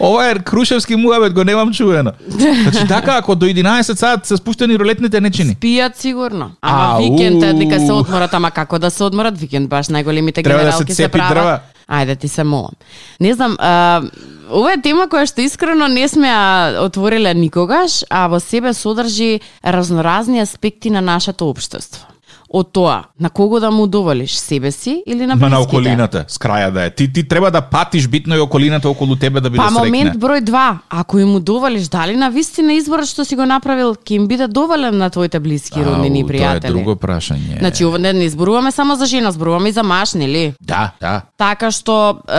Ова 0.00 0.30
е 0.30 0.34
Крушевски 0.34 0.96
муабет, 0.96 1.34
го 1.34 1.44
немам 1.44 1.72
чуено. 1.72 2.12
Значи 2.28 2.88
така, 2.88 3.16
ако 3.18 3.34
до 3.34 3.46
11 3.46 3.94
сат 3.94 4.26
се 4.26 4.36
спуштени 4.36 4.78
ролетните 4.78 5.20
не 5.20 5.30
чини. 5.30 5.56
Пијат 5.60 5.96
сигурно. 5.96 6.50
Ама 6.62 6.98
викенд 6.98 7.58
дека 7.58 7.80
се 7.80 7.92
одморат, 7.92 8.34
ама 8.34 8.50
како 8.50 8.78
да 8.78 8.90
се 8.90 9.04
одморат 9.04 9.38
викенд 9.38 9.68
баш 9.68 9.86
најголемите 9.88 10.42
Треба 10.44 10.64
да 10.64 10.72
се 10.72 10.84
генералки 10.84 10.94
се, 10.94 11.08
прават. 11.08 11.34
дрва. 11.34 11.58
Ајде 11.90 12.18
ти 12.18 12.28
се 12.28 12.44
молам. 12.44 12.72
Не 13.20 13.34
знам, 13.34 13.56
а, 13.58 14.02
ова 14.50 14.72
е 14.72 14.82
тема 14.82 15.08
која 15.10 15.26
што 15.26 15.42
искрено 15.42 15.88
не 15.88 16.08
сме 16.08 16.28
ја 16.30 16.78
отвориле 16.86 17.34
никогаш, 17.34 18.04
а 18.10 18.28
во 18.28 18.40
себе 18.40 18.74
содржи 18.74 19.40
разноразни 19.64 20.40
аспекти 20.40 20.90
на 20.90 21.00
нашето 21.00 21.50
општество. 21.50 22.06
Од 22.52 22.72
тоа, 22.72 23.04
на 23.20 23.30
кого 23.30 23.60
да 23.60 23.70
му 23.70 23.82
удоволиш, 23.82 24.34
себе 24.34 24.72
си 24.72 25.02
или 25.06 25.26
на 25.26 25.36
Ма 25.36 25.48
на 25.48 25.60
околината, 25.60 26.24
с 26.28 26.38
краја 26.38 26.70
да 26.70 26.84
е. 26.84 26.90
Ти, 26.90 27.12
ти 27.12 27.28
треба 27.28 27.50
да 27.50 27.60
патиш 27.60 28.08
битно 28.08 28.36
и 28.36 28.40
околината 28.40 28.90
околу 28.90 29.16
тебе 29.16 29.40
да 29.40 29.50
биде 29.50 29.62
Па 29.62 29.70
среќна. 29.70 29.78
момент 29.78 30.16
број 30.16 30.42
2, 30.42 30.78
ако 30.90 31.18
им 31.18 31.34
удоволиш, 31.34 31.88
дали 31.88 32.16
на 32.16 32.30
вистина 32.30 32.72
изборот 32.74 33.06
што 33.06 33.24
си 33.24 33.36
го 33.36 33.46
направил 33.46 33.94
ќе 33.94 34.10
им 34.12 34.26
биде 34.26 34.48
доволен 34.48 34.98
на 34.98 35.10
твоите 35.10 35.40
блиски, 35.40 35.78
роднини 35.84 36.18
и 36.18 36.22
Ау, 36.22 36.28
Тоа 36.28 36.34
е 36.34 36.40
пријатели? 36.40 36.66
друго 36.68 36.96
прашање. 36.96 37.58
Значи, 37.58 37.84
ова 37.84 37.98
не, 37.98 38.12
не 38.12 38.24
изборуваме 38.24 38.72
само 38.72 38.96
за 38.96 39.06
жена, 39.06 39.30
зборуваме 39.30 39.68
и 39.68 39.72
за 39.72 39.82
маж, 39.82 40.14
нели? 40.14 40.54
Да, 40.60 40.90
да. 41.00 41.22
Така 41.38 41.70
што 41.70 42.18
е, 42.28 42.34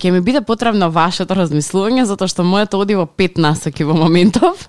ќе 0.00 0.10
ми 0.10 0.20
биде 0.20 0.40
потребно 0.40 0.90
вашето 0.90 1.34
размислување, 1.36 2.02
затоа 2.08 2.28
што 2.28 2.42
моето 2.42 2.80
оди 2.80 2.94
во 2.96 3.04
5 3.04 3.38
насоки 3.38 3.84
во 3.84 3.92
моментов. 3.94 4.68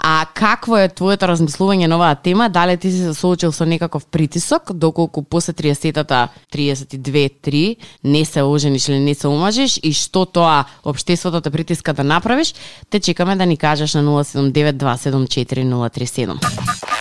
А 0.00 0.24
какво 0.34 0.78
е 0.78 0.88
твоето 0.88 1.28
размислување 1.28 1.86
на 1.86 1.96
оваа 1.96 2.14
тема? 2.14 2.48
Дали 2.48 2.76
ти 2.76 2.90
си 2.90 2.98
се 2.98 3.14
соочил 3.14 3.52
со 3.52 3.64
некаков 3.82 4.06
притисок, 4.06 4.72
доколку 4.72 5.22
после 5.22 5.52
30-тата, 5.52 6.28
32-3, 6.52 7.76
не 8.04 8.24
се 8.24 8.42
ожениш 8.42 8.88
или 8.88 8.98
не 8.98 9.14
се 9.14 9.28
омажиш 9.28 9.80
и 9.82 9.92
што 9.92 10.24
тоа 10.26 10.64
обштеството 10.84 11.40
те 11.40 11.50
притиска 11.50 11.92
да 11.92 12.04
направиш, 12.04 12.54
те 12.90 13.00
чекаме 13.00 13.36
да 13.36 13.46
ни 13.46 13.56
кажеш 13.56 13.94
на 13.94 14.02
079 14.02 14.72
274 14.78 15.66
037. 15.66 16.91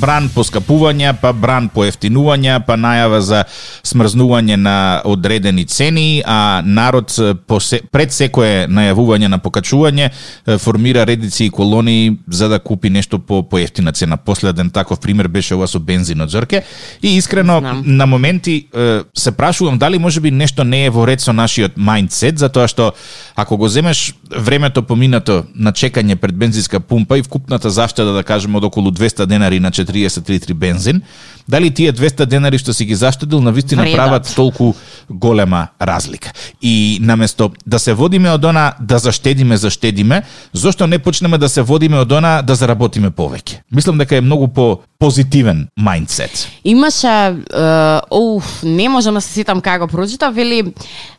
Бран 0.00 0.28
поскапувања, 0.34 1.14
па 1.20 1.32
бран 1.32 1.68
поевтинувања, 1.74 2.60
па 2.66 2.76
најава 2.80 3.20
за 3.24 3.44
смрзнување 3.86 4.56
на 4.56 4.76
одредени 5.04 5.64
цени, 5.66 6.22
а 6.26 6.62
народ 6.64 7.14
посе, 7.46 7.80
пред 7.92 8.12
секое 8.12 8.66
најавување 8.68 9.28
на 9.32 9.38
покачување 9.38 10.10
формира 10.58 11.06
редици 11.06 11.46
и 11.46 11.50
колонии 11.50 12.16
за 12.28 12.48
да 12.48 12.58
купи 12.58 12.90
нешто 12.90 13.18
по 13.18 13.42
поевтина 13.42 13.92
цена. 13.92 14.16
Последен 14.16 14.70
таков 14.70 15.00
пример 15.00 15.28
беше 15.28 15.54
ова 15.54 15.66
со 15.66 15.80
бензинот 15.80 16.30
Зорке 16.30 16.62
и 17.02 17.16
искрено 17.16 17.58
Знам. 17.60 17.82
на 17.86 18.06
моменти 18.06 18.66
се 19.14 19.32
прашувам 19.32 19.78
дали 19.78 19.98
можеби 19.98 20.30
нешто 20.30 20.64
не 20.64 20.84
е 20.86 20.90
во 20.90 21.06
ред 21.06 21.20
со 21.20 21.32
нашиот 21.32 21.76
мајндсет, 21.76 22.36
затоа 22.36 22.68
што 22.68 22.92
ако 23.36 23.56
го 23.56 23.68
земеш 23.68 24.14
времето 24.30 24.82
поминато 24.82 25.44
на 25.54 25.72
чекање 25.72 26.16
пред 26.16 26.36
бензинска 26.36 26.80
пумпа 26.80 27.18
и 27.18 27.22
вкупната 27.22 27.70
заштеда 27.70 28.12
да 28.12 28.22
кажеме 28.22 28.58
од 28.58 28.64
околу 28.64 28.90
200 28.90 29.26
денари 29.26 29.60
на 29.60 29.70
40 29.86 30.30
литри 30.30 30.54
бензин, 30.54 31.02
дали 31.48 31.70
тие 31.70 31.92
200 31.92 32.26
денари 32.26 32.58
што 32.58 32.74
си 32.74 32.84
ги 32.84 32.94
заштедил 32.94 33.40
на 33.40 33.52
вистина 33.52 33.82
Вредат. 33.82 33.96
прават 33.96 34.32
толку 34.36 34.74
голема 35.10 35.68
разлика. 35.80 36.32
И 36.62 36.98
наместо 37.00 37.50
да 37.66 37.78
се 37.78 37.94
водиме 37.94 38.30
од 38.30 38.44
она 38.44 38.74
да 38.80 38.98
заштедиме, 38.98 39.56
заштедиме, 39.56 40.22
зошто 40.52 40.86
не 40.86 40.98
почнеме 40.98 41.38
да 41.38 41.48
се 41.48 41.62
водиме 41.62 41.98
од 41.98 42.12
она 42.12 42.42
да 42.42 42.54
заработиме 42.54 43.10
повеќе? 43.10 43.62
Мислам 43.72 43.98
дека 43.98 44.16
е 44.16 44.20
многу 44.20 44.48
по 44.48 44.80
позитивен 44.98 45.68
мајндсет. 45.80 46.46
Имаше, 46.64 47.06
uh, 47.06 48.00
оуф, 48.10 48.62
не 48.62 48.88
можам 48.88 49.14
да 49.14 49.20
се 49.20 49.32
сетам 49.32 49.60
како 49.60 49.86
го 49.86 49.92
прочита, 49.92 50.30
вели 50.30 50.72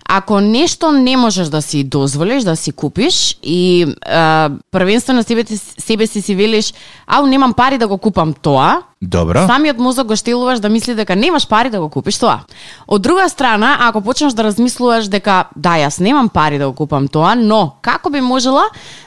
ако 0.08 0.42
нешто 0.42 0.92
не 0.92 1.18
можеш 1.18 1.48
да 1.48 1.62
си 1.62 1.84
дозволиш 1.84 2.44
да 2.44 2.56
си 2.56 2.72
купиш 2.72 3.38
и 3.44 3.86
а, 4.06 4.50
првенствено 4.72 5.24
себе, 5.24 5.44
себе 5.78 6.08
си 6.08 6.22
си 6.22 6.36
велиш, 6.36 6.74
ау 7.08 7.26
немам 7.26 7.54
пари 7.54 7.78
да 7.78 7.88
го 7.88 7.98
купам 7.98 8.34
тоа, 8.34 8.82
Добро. 9.02 9.46
Самиот 9.46 9.78
мозок 9.78 10.08
го 10.08 10.16
штелуваш 10.16 10.60
да 10.60 10.70
мисли 10.70 10.96
дека 10.96 11.16
немаш 11.16 11.48
пари 11.48 11.70
да 11.70 11.80
го 11.80 11.90
купиш 11.90 12.18
тоа. 12.18 12.40
Од 12.88 13.02
друга 13.02 13.30
страна, 13.30 13.78
ако 13.80 14.02
почнеш 14.02 14.34
да 14.34 14.44
размислуваш 14.44 15.06
дека 15.06 15.54
да, 15.56 15.78
јас 15.78 16.02
немам 16.02 16.30
пари 16.34 16.58
да 16.58 16.66
го 16.66 16.74
купам 16.74 17.06
тоа, 17.08 17.36
но 17.38 17.78
како 17.82 18.10
би 18.10 18.22
можела 18.26 18.64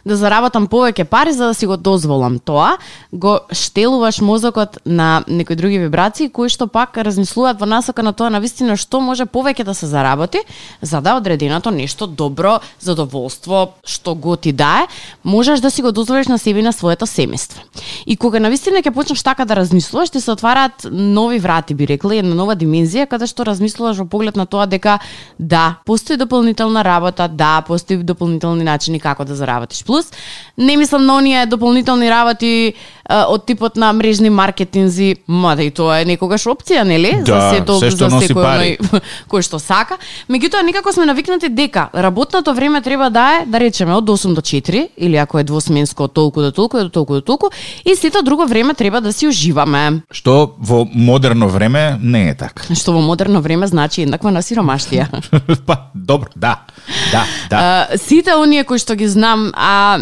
да 0.06 0.14
заработам 0.14 0.68
повеќе 0.70 1.04
пари 1.10 1.32
за 1.34 1.50
да 1.50 1.54
си 1.54 1.66
го 1.66 1.76
дозволам 1.76 2.38
тоа, 2.38 2.78
го 3.10 3.40
штелуваш 3.50 4.20
мозокот 4.20 4.78
на 4.86 5.24
некои 5.26 5.56
други 5.56 5.82
вибрации 5.82 6.30
кои 6.30 6.46
што 6.48 6.70
пак 6.70 6.94
размислуваат 6.94 7.58
во 7.58 7.66
насока 7.66 8.06
на 8.06 8.12
тоа 8.12 8.30
на 8.30 8.38
вистина 8.38 8.78
што 8.78 9.00
може 9.02 9.26
повеќе 9.26 9.66
да 9.66 9.74
се 9.74 9.90
заработи 9.90 10.38
за 10.82 11.00
да 11.00 11.16
одреденото 11.18 11.74
нешто 11.74 12.06
добро, 12.06 12.60
задоволство, 12.78 13.74
што 13.82 14.14
го 14.14 14.36
ти 14.36 14.52
дае, 14.52 14.86
можеш 15.24 15.58
да 15.58 15.70
си 15.70 15.82
го 15.82 15.90
дозволиш 15.90 16.30
на 16.30 16.38
себе 16.38 16.60
и 16.60 16.62
на 16.62 16.72
своето 16.72 17.10
семејство. 17.10 17.58
И 18.06 18.14
кога 18.16 18.38
на 18.38 18.54
вистина 18.54 18.86
ќе 18.86 18.94
почнеш 18.94 19.22
така 19.26 19.44
да 19.44 19.56
размислуваш 19.58 19.79
размислуваш, 19.80 20.10
ти 20.10 20.20
се 20.20 20.30
отвараат 20.30 20.86
нови 20.92 21.38
врати, 21.38 21.74
би 21.74 21.86
рекла, 21.88 22.14
една 22.14 22.34
нова 22.34 22.54
dimenzија, 22.56 23.06
каде 23.08 23.26
што 23.26 23.44
размислуваш 23.48 23.96
во 24.02 24.04
поглед 24.04 24.36
на 24.36 24.46
тоа 24.46 24.66
дека 24.66 24.98
да, 25.38 25.80
постои 25.86 26.16
дополнителна 26.16 26.84
работа, 26.84 27.28
да, 27.28 27.62
постои 27.66 27.96
дополнителни 27.96 28.64
начини 28.64 29.00
како 29.00 29.24
да 29.24 29.34
заработиш. 29.34 29.84
Плюс, 29.84 30.12
не 30.58 30.76
мислам 30.76 31.06
на 31.06 31.16
оние 31.16 31.46
дополнителни 31.46 32.10
работи 32.10 32.74
од 33.10 33.46
типот 33.46 33.76
на 33.76 33.92
мрежни 33.92 34.30
маркетинзи, 34.30 35.16
мада 35.26 35.62
и 35.62 35.70
тоа 35.70 36.00
е 36.00 36.06
некогаш 36.06 36.46
опција, 36.46 36.84
нели? 36.86 37.16
Да, 37.26 37.40
за 37.40 37.56
сето, 37.56 37.78
се 37.80 37.90
што 37.90 38.10
за 38.10 38.20
секој 38.22 38.44
пари. 38.44 39.00
кој 39.30 39.42
што 39.42 39.58
сака. 39.58 39.98
Меѓутоа 40.30 40.62
некако 40.62 40.92
сме 40.92 41.08
навикнати 41.10 41.48
дека 41.48 41.88
работното 41.94 42.54
време 42.54 42.82
треба 42.82 43.10
да 43.10 43.40
е, 43.40 43.46
да 43.46 43.60
речеме, 43.60 43.94
од 43.94 44.06
8 44.06 44.34
до 44.34 44.40
4 44.40 44.88
или 44.96 45.16
ако 45.16 45.38
е 45.38 45.44
двосменско 45.44 46.08
толку 46.08 46.42
до 46.42 46.52
толку, 46.52 46.78
до 46.78 46.90
толку 46.90 47.14
до 47.14 47.20
толку 47.20 47.50
и 47.84 47.96
сето 47.96 48.22
друго 48.22 48.46
време 48.46 48.74
треба 48.74 49.00
да 49.00 49.12
си 49.12 49.26
уживаме. 49.26 49.69
Што 50.10 50.54
во 50.58 50.84
модерно 50.84 51.48
време 51.48 51.98
не 52.02 52.30
е 52.30 52.34
така. 52.34 52.74
Што 52.80 52.92
во 52.92 53.00
модерно 53.00 53.40
време 53.40 53.66
значи 53.66 54.02
еднаква 54.02 54.30
на 54.30 54.42
сиромаштија. 54.42 55.08
па, 55.66 55.90
добро, 55.94 56.30
да. 56.36 56.60
Да, 57.12 57.24
да. 57.50 57.56
А, 57.56 57.98
сите 57.98 58.34
оние 58.34 58.64
кои 58.64 58.78
што 58.78 58.94
ги 58.94 59.08
знам, 59.08 59.50
а 59.54 60.00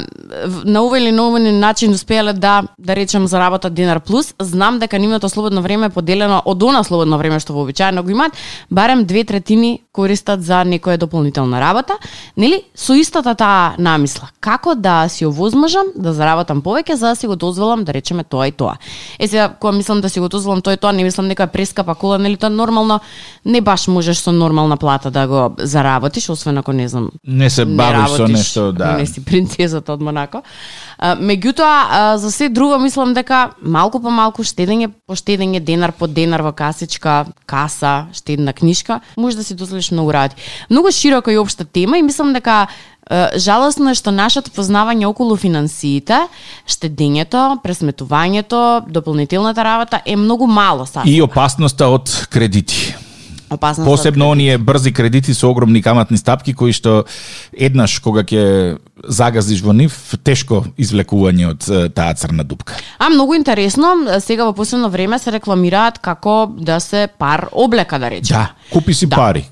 на 0.65 0.83
овој 0.85 1.03
или 1.03 1.13
на 1.13 1.29
овој 1.29 1.53
начин 1.59 1.93
успеале 1.93 2.33
да 2.33 2.63
да 2.79 2.97
речем 2.97 3.27
заработат 3.27 3.75
динар 3.75 4.01
плюс, 4.01 4.35
знам 4.41 4.79
дека 4.79 4.99
нивното 4.99 5.29
слободно 5.29 5.63
време 5.63 5.87
е 5.87 5.91
поделено 5.91 6.43
од 6.45 6.63
она 6.63 6.85
слободно 6.85 7.19
време 7.19 7.41
што 7.41 7.53
вообичаено 7.53 8.03
го 8.03 8.11
имаат, 8.11 8.33
барем 8.71 9.05
две 9.05 9.25
третини 9.25 9.81
користат 9.93 10.43
за 10.43 10.63
некоја 10.65 10.97
дополнителна 10.99 11.61
работа, 11.61 11.99
нели? 12.37 12.63
Со 12.75 12.95
истата 12.95 13.35
таа 13.35 13.75
намисла. 13.79 14.29
Како 14.41 14.75
да 14.75 15.09
си 15.09 15.27
овозможам 15.27 15.93
да 15.97 16.13
заработам 16.13 16.63
повеќе 16.63 16.95
за 16.95 17.15
да 17.15 17.17
си 17.17 17.27
го 17.27 17.37
дозволам 17.37 17.85
да 17.85 17.93
речеме 17.93 18.25
тоа 18.25 18.49
и 18.49 18.53
тоа. 18.53 18.77
Е 19.19 19.29
сега 19.29 19.49
кога 19.61 19.73
мислам 19.73 20.01
да 20.01 20.11
си 20.11 20.21
го 20.21 20.29
дозволам 20.29 20.63
тоа 20.63 20.73
и 20.73 20.81
тоа, 20.81 20.93
не 20.93 21.05
мислам 21.05 21.29
некоја 21.29 21.51
прескапа 21.53 21.95
кола, 21.95 22.19
нели 22.19 22.37
тоа 22.37 22.51
нормално 22.51 23.01
не 23.45 23.61
баш 23.61 23.89
можеш 23.89 24.19
со 24.19 24.33
нормална 24.33 24.77
плата 24.77 25.11
да 25.11 25.27
го 25.27 25.55
заработиш, 25.59 26.29
освен 26.31 26.59
ако 26.59 26.73
не 26.73 26.89
знам. 26.89 27.11
Не 27.27 27.51
се 27.51 27.65
бавиш 27.65 28.17
со 28.17 28.29
нешто, 28.29 28.73
да. 28.73 28.97
Не 28.97 29.07
си 29.07 29.25
принцезата 29.25 29.93
од 29.93 30.01
Монако. 30.01 30.43
Меѓутоа, 30.99 32.17
за 32.19 32.31
се 32.33 32.49
друго 32.49 32.79
мислам 32.83 33.15
дека 33.15 33.53
малку 33.63 34.01
по 34.03 34.11
малку 34.11 34.43
штедење 34.43 34.91
по 35.07 35.15
штедење, 35.15 35.61
денар 35.63 35.93
по 35.95 36.09
денар 36.11 36.43
во 36.43 36.53
касичка, 36.53 37.27
каса, 37.47 38.09
штедна 38.13 38.53
книшка, 38.53 39.01
може 39.17 39.37
да 39.37 39.45
се 39.45 39.55
дозволиш 39.55 39.91
многу 39.91 40.13
ради. 40.13 40.35
Многу 40.71 40.91
широка 40.91 41.33
и 41.33 41.39
општа 41.39 41.65
тема 41.65 41.99
и 41.99 42.03
мислам 42.03 42.33
дека 42.35 42.67
жалосно 43.37 43.95
е 43.95 43.97
што 43.97 44.13
нашето 44.13 44.51
познавање 44.53 45.07
околу 45.09 45.37
финансиите, 45.41 46.27
штедењето, 46.69 47.63
пресметувањето, 47.63 48.85
дополнителната 48.91 49.65
работа 49.65 50.03
е 50.05 50.17
многу 50.17 50.47
мало 50.47 50.87
сад. 50.87 51.07
И 51.07 51.23
опасноста 51.23 51.89
од 51.89 52.11
кредити. 52.29 52.97
Опасност 53.51 53.87
Посебно 53.87 54.31
оние 54.31 54.59
брзи 54.59 54.93
кредити 54.93 55.35
со 55.35 55.51
огромни 55.51 55.83
каматни 55.83 56.19
стапки 56.19 56.55
кои 56.55 56.73
што 56.73 57.05
еднаш 57.53 57.99
кога 58.05 58.23
ќе 58.23 58.77
загазиш 59.09 59.63
во 59.65 59.73
нив, 59.73 59.95
тешко 60.25 60.65
извлекување 60.77 61.49
од 61.55 61.95
таа 61.95 62.15
црна 62.15 62.45
дупка. 62.45 62.77
А 62.99 63.09
многу 63.09 63.35
интересно, 63.35 64.21
сега 64.21 64.45
во 64.45 64.53
последно 64.53 64.91
време 64.91 65.19
се 65.19 65.33
рекламираат 65.33 65.99
како 65.99 66.47
да 66.51 66.81
се 66.81 67.09
пар 67.19 67.49
облека 67.53 67.99
да 67.99 68.11
речеме. 68.11 68.39
Да, 68.39 68.53
купи 68.73 68.95
си 68.95 69.07
да. 69.07 69.17
пари. 69.17 69.45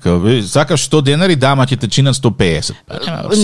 Сакаш 0.47 0.89
100 0.89 1.01
денари, 1.01 1.35
да, 1.35 1.51
ама 1.55 1.65
ќе 1.65 1.79
те 1.79 1.87
чинат 1.87 2.15
150. 2.15 2.73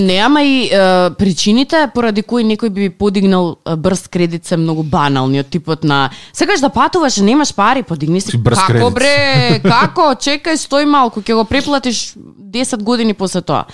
Не, 0.02 0.18
ама 0.18 0.44
и 0.44 0.70
е, 0.70 1.10
причините 1.18 1.88
поради 1.94 2.24
кои 2.24 2.44
некој 2.44 2.70
би 2.70 2.90
подигнал 2.90 3.58
брз 3.78 4.08
кредит 4.08 4.46
се 4.46 4.58
многу 4.58 4.84
банални 4.84 5.40
од 5.40 5.50
типот 5.50 5.84
на 5.84 6.10
сакаш 6.34 6.62
да 6.62 6.70
патуваш, 6.70 7.18
немаш 7.18 7.54
пари, 7.56 7.84
подигни 7.84 8.22
си. 8.22 8.38
Брз 8.38 8.60
како 8.60 8.92
кредит. 8.92 8.94
бре? 8.94 9.60
Како? 9.64 10.14
Чекај, 10.14 10.60
стој 10.60 10.86
малку, 10.86 11.22
ќе 11.22 11.38
го 11.38 11.46
преплатиш 11.46 12.14
10 12.18 12.84
години 12.84 13.14
после 13.14 13.42
тоа. 13.42 13.66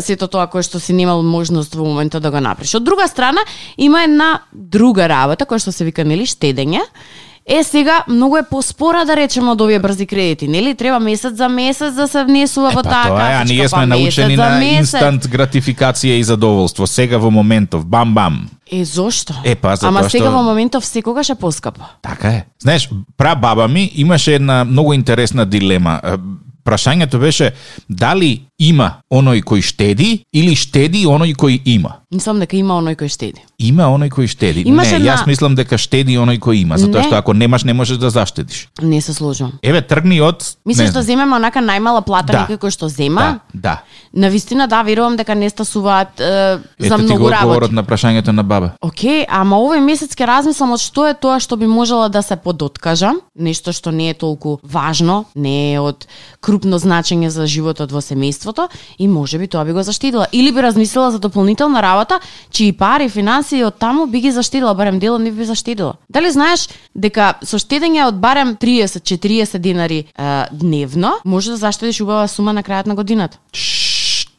Сето 0.00 0.28
тоа 0.28 0.46
кое 0.46 0.62
што 0.62 0.80
си 0.80 0.92
немал 0.92 1.22
можност 1.22 1.74
во 1.74 1.84
моментот 1.84 2.22
да 2.22 2.30
го 2.30 2.40
направиш. 2.40 2.74
Од 2.76 2.84
друга 2.84 3.08
страна, 3.08 3.40
има 3.76 4.04
една 4.04 4.42
друга 4.52 5.08
работа 5.08 5.48
која 5.48 5.62
што 5.62 5.72
се 5.72 5.88
вика 5.88 6.04
нели 6.04 6.28
штедење. 6.28 6.84
Е, 7.50 7.64
сега 7.64 8.04
многу 8.08 8.36
е 8.36 8.42
поспора 8.42 9.04
да 9.04 9.16
речеме 9.16 9.50
од 9.50 9.60
овие 9.60 9.78
брзи 9.78 10.06
кредити, 10.06 10.48
нели? 10.48 10.74
Треба 10.74 11.00
месец 11.00 11.34
за 11.34 11.48
месец 11.48 11.94
да 11.94 12.08
се 12.08 12.24
внесува 12.24 12.70
во 12.70 12.82
таа 12.82 13.08
тоа 13.08 13.26
е, 13.26 13.34
а 13.34 13.44
ние 13.44 13.68
сме 13.68 13.78
па 13.80 13.86
научени 13.86 14.36
за 14.36 14.48
на 14.48 14.64
инстант 14.64 15.26
гратификација 15.26 16.14
и 16.14 16.24
задоволство. 16.24 16.86
Сега 16.86 17.18
во 17.18 17.30
моментов, 17.30 17.86
бам 17.86 18.14
бам. 18.14 18.46
Е, 18.72 18.84
зошто? 18.84 19.34
Е, 19.44 19.54
па, 19.54 19.74
затоа 19.76 19.88
Ама 19.88 20.10
сега 20.10 20.30
што- 20.30 20.32
во 20.32 20.42
моментов 20.42 20.86
секогаш 20.86 21.30
е 21.30 21.34
поскапо. 21.34 21.84
Така 22.02 22.28
е. 22.28 22.46
Знаеш, 22.62 22.90
прабаба 23.16 23.68
ми 23.68 23.90
имаше 23.94 24.34
една 24.34 24.64
многу 24.64 24.92
интересна 24.92 25.46
дилема. 25.46 26.00
Е, 26.04 26.16
Прашањето 26.64 27.18
беше 27.18 27.50
дали 27.88 28.42
има 28.58 29.00
оној 29.10 29.42
кој 29.42 29.62
штеди 29.62 30.24
или 30.32 30.54
штеди 30.54 31.06
оној 31.06 31.34
кој 31.34 31.60
има. 31.64 31.99
Мислам 32.10 32.40
дека 32.40 32.56
има 32.56 32.74
оној 32.74 32.96
кој 32.98 33.06
штеди. 33.08 33.38
Има 33.60 33.84
оној 33.86 34.10
кој 34.10 34.26
штеди. 34.26 34.64
Имаше 34.66 34.90
не, 34.90 34.96
една- 34.96 35.12
јас 35.14 35.26
мислам 35.26 35.54
дека 35.54 35.78
штеди 35.78 36.16
оној 36.18 36.40
кој 36.40 36.54
има, 36.56 36.74
затоа 36.76 37.00
Не. 37.00 37.06
што 37.06 37.14
ако 37.14 37.32
немаш 37.32 37.62
не 37.62 37.72
можеш 37.72 37.98
да 37.98 38.10
заштедиш. 38.10 38.68
Не 38.82 39.00
се 39.00 39.14
сложувам. 39.14 39.52
Еве 39.62 39.80
тргни 39.80 40.20
од 40.20 40.42
Мислиш 40.66 40.90
знам. 40.90 41.02
земеме 41.04 41.36
онака 41.36 41.60
најмала 41.60 42.02
плата 42.02 42.32
Да. 42.32 42.38
некој 42.40 42.58
кој 42.58 42.70
што 42.70 42.88
зема? 42.88 43.40
Да, 43.54 43.60
да. 43.60 43.82
На 44.12 44.28
вистина 44.28 44.66
да, 44.66 44.82
верувам 44.82 45.16
дека 45.16 45.34
не 45.34 45.46
стасуваат 45.46 46.18
е, 46.18 46.24
за 46.24 46.60
Ето 46.80 46.96
ти 46.96 47.02
го 47.02 47.02
многу 47.04 47.24
одговорот 47.26 47.62
работи. 47.62 47.74
на 47.74 47.84
прашањето 47.84 48.28
на 48.28 48.42
баба. 48.42 48.72
Океј, 48.82 49.26
ама 49.28 49.56
овој 49.56 49.78
месец 49.80 50.10
ќе 50.10 50.26
размислам 50.26 50.72
од 50.72 50.80
што 50.80 51.06
е 51.06 51.14
тоа 51.14 51.38
што 51.38 51.56
би 51.56 51.66
можела 51.66 52.08
да 52.08 52.22
се 52.22 52.34
подоткажам, 52.36 53.20
нешто 53.36 53.70
што 53.70 53.92
не 53.92 54.10
е 54.10 54.14
толку 54.14 54.58
важно, 54.64 55.26
не 55.36 55.74
е 55.74 55.78
од 55.80 56.08
крупно 56.40 56.74
значење 56.76 57.28
за 57.28 57.46
животот 57.46 57.92
во 57.92 58.00
семејството 58.00 58.66
и 58.98 59.06
може 59.06 59.38
би 59.38 59.46
тоа 59.46 59.64
би 59.64 59.72
го 59.72 59.82
заштедила. 59.82 60.26
Или 60.32 60.50
би 60.50 60.58
размислила 60.60 61.10
за 61.12 61.18
дополнителна 61.20 61.80
работа, 61.80 61.99
чии 62.50 62.72
пари, 62.72 63.08
финансии 63.08 63.64
од 63.64 63.78
таму 63.78 64.06
би 64.06 64.20
ги 64.20 64.32
заштедила, 64.32 64.74
барем 64.74 64.98
дел 64.98 65.14
од 65.14 65.22
нив 65.22 65.34
би 65.34 65.44
заштедила. 65.44 65.96
Дали 66.08 66.30
знаеш 66.30 66.68
дека 66.94 67.34
со 67.42 67.58
штедење 67.58 68.06
од 68.06 68.20
барем 68.20 68.56
30-40 68.56 69.58
динари 69.58 70.04
е, 70.04 70.46
дневно, 70.52 71.18
може 71.24 71.50
да 71.50 71.56
заштедиш 71.56 72.00
убава 72.00 72.28
сума 72.28 72.52
на 72.52 72.62
крајот 72.62 72.86
на 72.86 72.94
годината? 72.94 73.38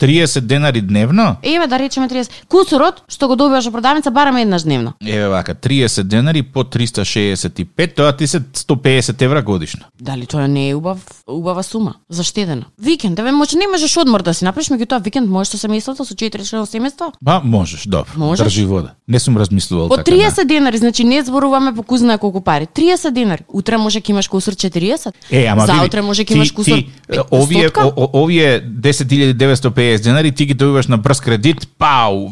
30 0.01 0.39
денари 0.41 0.81
дневно? 0.81 1.35
Еве 1.43 1.67
да 1.67 1.79
речеме 1.79 2.09
30. 2.09 2.29
Кусурот 2.49 3.03
што 3.07 3.27
го 3.27 3.35
добиваш 3.35 3.67
од 3.67 3.73
продавница 3.73 4.11
барем 4.11 4.37
еднаш 4.41 4.63
дневно. 4.63 4.93
Еве 5.05 5.27
вака, 5.29 5.55
30 5.55 6.03
денари 6.03 6.41
по 6.41 6.63
365, 6.63 7.95
тоа 7.95 8.11
ти 8.11 8.27
се 8.27 8.39
150 8.39 9.21
евра 9.21 9.41
годишно. 9.41 9.85
Дали 10.01 10.25
тоа 10.25 10.47
не 10.47 10.69
е 10.69 10.75
убав 10.75 10.97
убава 11.27 11.63
сума? 11.63 11.93
Заштедено. 12.09 12.63
Викенд, 12.81 13.19
еве 13.19 13.31
може 13.31 13.57
не 13.57 13.67
можеш 13.67 13.97
одмор 13.97 14.21
да 14.21 14.33
си 14.33 14.45
направиш, 14.45 14.69
меѓутоа 14.69 15.03
викенд 15.03 15.29
можеш 15.29 15.53
со 15.53 15.67
семејството 15.67 16.03
со 16.03 16.13
4 16.15 16.49
члена 16.49 16.65
семејство. 16.65 17.11
Ба, 17.21 17.41
можеш, 17.43 17.85
добро. 17.85 18.09
Можеш? 18.17 18.45
Држи 18.45 18.65
вода. 18.65 18.93
Не 19.07 19.19
сум 19.19 19.37
размислувал 19.37 19.89
По 19.89 19.97
така. 19.97 20.11
30 20.11 20.45
денари, 20.45 20.77
значи 20.77 21.03
не 21.03 21.23
зборуваме 21.23 21.75
по 21.75 21.83
кузна 21.83 22.17
колку 22.17 22.41
пари. 22.41 22.67
30 22.75 23.11
денари. 23.11 23.43
Утре 23.47 23.77
може 23.77 23.99
ќе 23.99 24.09
имаш 24.09 24.27
кусур 24.27 24.53
40. 24.53 25.11
Е, 25.31 25.45
ама 25.45 25.65
Заутре 25.65 26.01
може 26.01 26.23
ќе 26.23 26.35
имаш 26.35 26.51
кусур 26.51 26.77
ти, 26.77 26.89
овие 27.31 27.69
о- 27.75 28.09
овие 28.23 28.63
10950 28.63 29.90
денари 29.99 30.31
ти 30.31 30.45
ги 30.45 30.53
добиваш 30.53 30.87
на 30.87 30.97
брз 30.97 31.19
кредит, 31.21 31.67
пау, 31.77 32.31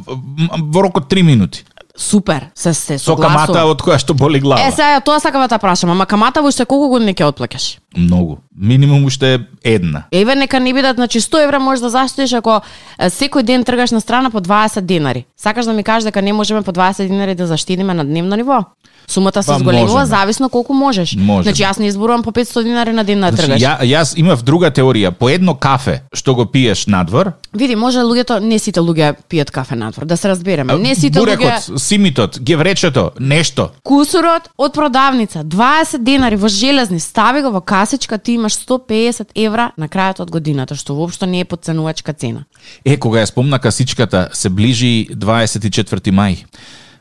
во 0.59 0.81
рок 0.81 0.97
од 0.97 1.09
3 1.09 1.21
минути. 1.21 1.65
Супер, 1.99 2.45
се 2.55 2.73
се 2.73 2.97
Со 2.97 3.03
согласувам. 3.11 3.47
камата 3.47 3.65
од 3.65 3.81
која 3.81 3.97
што 3.99 4.13
боли 4.13 4.39
глава. 4.39 4.61
Е, 4.67 4.71
сега 4.71 4.99
тоа 5.03 5.19
сакам 5.19 5.47
да 5.47 5.57
прашам, 5.59 5.89
ама 5.91 6.05
камата 6.05 6.41
во 6.41 6.47
уште 6.47 6.63
колку 6.65 6.87
години 6.87 7.11
ќе 7.13 7.27
отплаќаш? 7.27 7.77
Многу. 7.97 8.37
Минимум 8.55 9.03
уште 9.05 9.39
една. 9.63 10.05
Еве 10.11 10.35
нека 10.35 10.59
не 10.59 10.73
бидат, 10.73 10.95
значи 10.95 11.19
100 11.19 11.43
евра 11.43 11.59
можеш 11.59 11.81
да 11.81 11.89
заштедиш 11.89 12.33
ако 12.33 12.61
секој 12.99 13.43
ден 13.43 13.63
тргаш 13.63 13.91
на 13.91 14.01
страна 14.01 14.29
по 14.29 14.39
20 14.39 14.81
денари. 14.81 15.25
Сакаш 15.37 15.65
да 15.65 15.73
ми 15.73 15.83
кажеш 15.83 16.03
дека 16.03 16.21
не 16.21 16.33
можеме 16.33 16.61
по 16.61 16.71
20 16.71 17.07
денари 17.07 17.35
да 17.35 17.47
заштедиме 17.47 17.93
на 17.93 18.05
дневно 18.05 18.35
ниво? 18.35 18.63
Сумата 19.09 19.43
се 19.43 19.51
Па, 19.51 19.59
зголемува 19.59 20.05
зависно 20.05 20.49
колку 20.49 20.73
можеш. 20.73 21.15
Можеме. 21.17 21.43
Значи 21.43 21.63
јас 21.63 21.79
не 21.79 21.87
изборувам 21.87 22.23
по 22.23 22.31
500 22.31 22.63
денари 22.63 22.93
на 22.93 23.03
ден 23.03 23.19
да 23.21 23.31
Значи, 23.31 23.43
тргаш. 23.45 23.61
ја, 23.61 23.81
јас 23.81 24.13
имав 24.19 24.43
друга 24.43 24.71
теорија. 24.71 25.11
По 25.11 25.29
едно 25.29 25.55
кафе 25.55 26.01
што 26.13 26.35
го 26.35 26.45
пиеш 26.45 26.85
надвор, 26.85 27.33
Види, 27.53 27.75
може 27.75 27.99
луѓето, 28.05 28.39
не 28.39 28.59
сите 28.59 28.79
луѓе 28.79 29.15
пијат 29.29 29.49
кафе 29.51 29.75
надвор, 29.75 30.05
да 30.05 30.17
се 30.17 30.29
разбереме. 30.29 30.75
Не 30.77 30.95
сите 30.95 31.19
бурекот, 31.19 31.45
луѓе 31.45 31.77
симитот, 31.77 32.37
гевречето, 32.39 33.11
нешто. 33.19 33.71
Кусурот 33.83 34.51
од 34.57 34.73
продавница 34.73 35.41
20 35.43 36.03
денари 36.05 36.35
во 36.35 36.47
железни, 36.47 36.99
стави 36.99 37.41
го 37.41 37.49
во 37.51 37.61
касичка, 37.61 38.17
ти 38.17 38.37
имаш 38.37 38.53
150 38.53 39.33
евра 39.35 39.71
на 39.77 39.89
крајот 39.89 40.21
од 40.21 40.29
годината, 40.29 40.75
што 40.75 40.93
воопшто 40.93 41.25
не 41.25 41.41
е 41.41 41.45
подценувачка 41.45 42.13
цена. 42.13 42.45
Е, 42.85 42.97
кога 42.97 43.19
ја 43.19 43.25
спомна 43.25 43.59
касичката, 43.59 44.29
се 44.33 44.49
ближи 44.49 45.09
24 45.09 46.13
мај. 46.13 46.45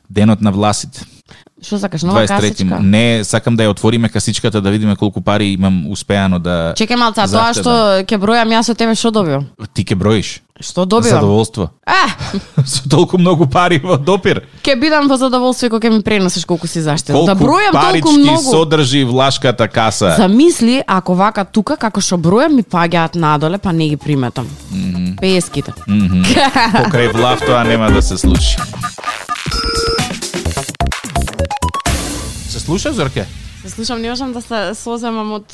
Денот 0.08 0.40
на 0.40 0.50
власите. 0.52 1.04
Што 1.62 1.78
сакаш, 1.78 2.02
нова 2.02 2.22
23 2.22 2.50
касичка? 2.54 2.78
Не, 2.80 3.24
сакам 3.24 3.56
да 3.56 3.64
ја 3.66 3.72
отвориме 3.74 4.08
касичката 4.08 4.60
да 4.60 4.70
видиме 4.70 4.96
колку 4.96 5.20
пари 5.20 5.52
имам 5.52 5.90
успеано 5.90 6.38
да 6.38 6.74
Чекај 6.78 6.96
малца, 6.96 7.24
а 7.24 7.28
тоа 7.28 7.50
што 7.54 7.72
ќе 8.06 8.18
бројам 8.18 8.52
јас 8.54 8.70
од 8.70 8.78
тебе 8.78 8.94
што 8.94 9.10
добивам? 9.10 9.48
Ти 9.74 9.84
ке 9.84 9.94
броиш. 9.98 10.40
Што 10.60 10.84
добивам? 10.86 11.18
Задоволство. 11.20 11.70
Е, 11.86 12.06
Со 12.66 12.88
толку 12.88 13.18
многу 13.18 13.46
пари 13.46 13.78
во 13.82 13.96
допир. 13.98 14.44
ќе 14.62 14.78
бидам 14.78 15.08
во 15.08 15.16
задоволство 15.18 15.68
кога 15.68 15.88
ќе 15.88 15.96
ми 15.96 16.02
преносиш 16.02 16.44
колку 16.44 16.66
си 16.66 16.80
заштедил. 16.80 17.26
Да 17.26 17.34
Колку 17.34 17.44
бројам 17.50 17.72
толку 17.72 17.86
парички 17.86 18.18
многу. 18.18 18.50
содржи 18.50 19.04
влашката 19.04 19.68
каса. 19.68 20.14
Замисли, 20.16 20.82
ако 20.86 21.14
вака 21.14 21.44
тука, 21.44 21.76
како 21.76 22.00
што 22.00 22.18
бројам, 22.18 22.54
ми 22.54 22.62
паѓаат 22.62 23.14
надоле, 23.18 23.58
па 23.58 23.72
не 23.72 23.88
ги 23.88 23.96
приметам. 23.96 24.46
Mm 24.72 24.94
-hmm. 24.94 25.20
Песките. 25.20 25.72
Мгм. 25.88 26.22
Покрај 26.86 27.12
влав 27.12 27.40
тоа 27.40 27.64
нема 27.64 27.90
да 27.90 28.02
се 28.02 28.18
случи. 28.18 28.56
Се 32.68 32.72
слуша, 32.72 32.92
Зорке? 32.92 33.47
Се 33.68 33.74
слушам, 33.74 34.00
не 34.00 34.08
можам 34.08 34.32
да 34.32 34.40
се 34.40 34.74
соземам 34.74 35.32
од 35.32 35.44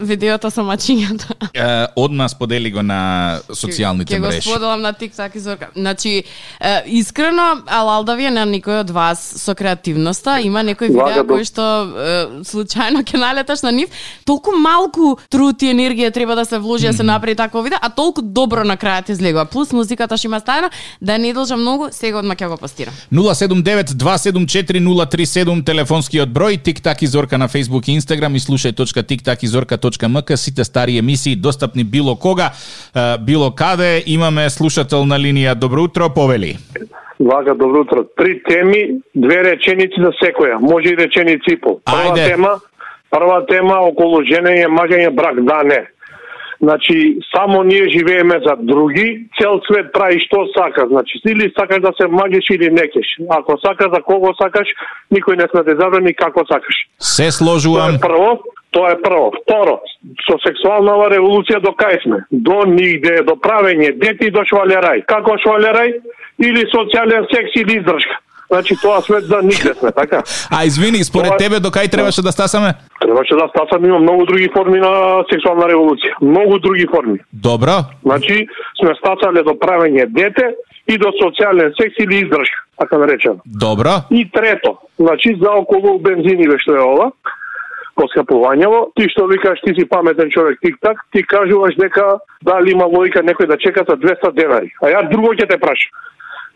видеото 0.00 0.50
со 0.50 0.62
мачињата. 0.62 1.26
Е, 1.54 1.86
одма 1.96 2.28
сподели 2.28 2.70
го 2.70 2.82
на 2.86 3.40
социјалните 3.50 4.14
Ќе 4.14 4.20
го 4.20 4.26
мрежи. 4.26 4.40
споделам 4.46 4.80
на 4.82 4.92
TikTok 4.94 5.30
и 5.34 5.40
Зорка. 5.40 5.66
Значи, 5.74 6.22
е, 6.60 6.82
искрено, 6.86 7.56
алалдавија 7.66 8.30
на 8.30 8.46
никој 8.46 8.80
од 8.84 8.90
вас 8.94 9.18
со 9.42 9.54
креативноста. 9.58 10.38
Има 10.40 10.62
некои 10.62 10.88
видеа 10.88 11.04
Вага, 11.04 11.24
кои 11.26 11.44
што 11.44 11.62
е, 11.62 11.86
случајно 12.46 13.02
ќе 13.02 13.16
налеташ 13.18 13.62
на 13.66 13.72
нив. 13.72 13.88
Толку 14.24 14.50
малку 14.54 15.18
труд 15.28 15.62
и 15.62 15.66
енергија 15.74 16.12
треба 16.14 16.34
да 16.38 16.44
се 16.44 16.58
вложи 16.58 16.86
да 16.86 16.92
се 16.92 17.02
направи 17.02 17.34
такво 17.34 17.62
видео, 17.62 17.78
а 17.82 17.90
толку 17.90 18.22
добро 18.22 18.64
на 18.64 18.76
крајот 18.76 19.10
излегува. 19.10 19.44
Плюс 19.50 19.72
музиката 19.72 20.16
што 20.16 20.26
има 20.30 20.40
стајна, 20.40 20.70
да 21.00 21.18
не 21.18 21.32
должам 21.34 21.60
многу, 21.60 21.88
сега 21.90 22.18
одма 22.22 22.34
ќе 22.38 22.48
го 22.48 22.56
постирам. 22.56 22.94
079-274-037 23.12 25.64
телефонскиот 25.64 26.28
број, 26.28 26.62
тик-так 26.62 27.02
и 27.02 27.06
Зорка 27.06 27.38
на 27.38 27.48
Facebook 27.48 27.63
и 27.68 27.98
Instagram 28.00 28.36
и 28.36 28.40
слушај.тиктакизорка.мк 28.40 30.36
сите 30.36 30.64
стари 30.64 30.98
емисии 30.98 31.36
достапни 31.36 31.84
било 31.84 32.16
кога, 32.16 32.52
било 33.20 33.50
каде. 33.50 34.02
Имаме 34.06 34.50
слушател 34.50 35.04
на 35.04 35.18
линија. 35.18 35.54
Добро 35.54 35.82
утро, 35.82 36.10
повели. 36.14 36.56
Вага, 37.20 37.54
добро 37.54 37.80
утро. 37.80 38.04
Три 38.16 38.42
теми, 38.42 39.00
две 39.14 39.44
реченици 39.44 39.94
за 39.98 40.12
секоја. 40.18 40.58
Може 40.60 40.88
и 40.88 40.96
реченици 40.96 41.52
и 41.52 41.60
пол. 41.60 41.80
Прва 41.84 42.14
Ајде. 42.14 42.28
тема, 42.28 42.58
прва 43.10 43.46
тема 43.46 43.78
околу 43.86 44.22
женење, 44.22 44.66
мажење, 44.66 45.10
брак, 45.14 45.44
да, 45.44 45.62
не. 45.62 45.86
Значи, 46.64 47.18
само 47.36 47.62
ние 47.62 47.88
живееме 47.88 48.36
за 48.46 48.54
други, 48.58 49.26
цел 49.40 49.60
свет 49.66 49.92
прави 49.92 50.18
што 50.26 50.46
сака. 50.56 50.86
Значи, 50.88 51.20
или 51.28 51.52
сакаш 51.58 51.80
да 51.80 51.92
се 52.00 52.06
мажеш 52.08 52.46
или 52.50 52.70
некеш. 52.70 53.06
Ако 53.30 53.58
сакаш 53.66 53.88
за 53.94 54.00
кого 54.02 54.32
сакаш, 54.42 54.68
никој 55.12 55.36
не 55.42 55.46
сме 55.50 55.64
те 55.64 55.76
забрани 55.80 56.14
како 56.14 56.40
сакаш. 56.46 56.76
Се 56.98 57.28
Тоа 57.28 57.32
сложувам. 57.38 57.94
е 57.94 58.00
прво, 58.00 58.30
тоа 58.72 58.92
е 58.92 59.02
прво. 59.02 59.32
Второ, 59.42 59.80
со 60.26 60.34
сексуалнава 60.46 61.10
револуција 61.12 61.60
до 61.60 61.72
кај 61.76 62.02
сме? 62.02 62.18
До 62.32 62.62
нигде, 62.66 63.22
до 63.28 63.36
правење 63.36 63.92
дети 63.98 64.30
до 64.30 64.40
швалерај. 64.40 65.04
Како 65.06 65.36
швалерај? 65.44 66.00
Или 66.38 66.62
социјален 66.72 67.28
секс 67.34 67.52
или 67.60 67.78
издржка. 67.78 68.16
Значи 68.50 68.76
тоа 68.82 69.00
свет 69.02 69.24
за 69.24 69.38
нигде 69.42 69.74
сме, 69.74 69.92
така? 69.92 70.22
А 70.50 70.64
извини, 70.64 71.04
според 71.04 71.28
Тоа- 71.28 71.36
тебе 71.38 71.60
до 71.60 71.68
кај 71.68 71.90
требаше 71.90 72.22
да 72.22 72.32
стасаме? 72.32 72.74
Требаше 73.00 73.34
да 73.34 73.48
стасам 73.48 73.84
има 73.84 73.98
многу 73.98 74.26
други 74.26 74.48
форми 74.56 74.80
на 74.80 75.24
сексуална 75.32 75.66
револуција. 75.66 76.12
Многу 76.22 76.58
други 76.58 76.86
форми. 76.86 77.18
Добро. 77.32 77.76
Значи, 78.02 78.46
сме 78.80 78.94
стасале 78.94 79.42
до 79.42 79.54
правење 79.54 80.06
дете 80.06 80.54
и 80.86 80.98
до 80.98 81.08
социјален 81.08 81.72
секс 81.80 81.96
или 81.98 82.14
издржка, 82.24 82.58
така 82.78 82.98
наречено. 82.98 83.40
Добро. 83.46 83.94
И 84.10 84.30
трето, 84.30 84.78
значи 84.98 85.36
за 85.42 85.50
околу 85.50 85.98
бензиниве 85.98 86.58
што 86.58 86.76
е 86.76 86.80
ова, 86.80 87.10
поскапувањево, 87.96 88.90
ти 88.96 89.08
што 89.08 89.26
викаш 89.26 89.60
ти 89.64 89.74
си 89.74 89.88
паметен 89.88 90.30
човек 90.30 90.58
тик-так, 90.60 90.98
ти 91.12 91.22
кажуваш 91.22 91.76
дека 91.76 92.18
дали 92.42 92.72
има 92.72 92.84
логика 92.84 93.22
некој 93.22 93.46
да 93.46 93.56
чека 93.56 93.84
за 93.88 93.96
200 93.96 94.32
денари. 94.34 94.72
А 94.82 94.86
ја 94.90 95.10
друго 95.10 95.34
ќе 95.34 95.48
те 95.48 95.58
прашам. 95.58 95.90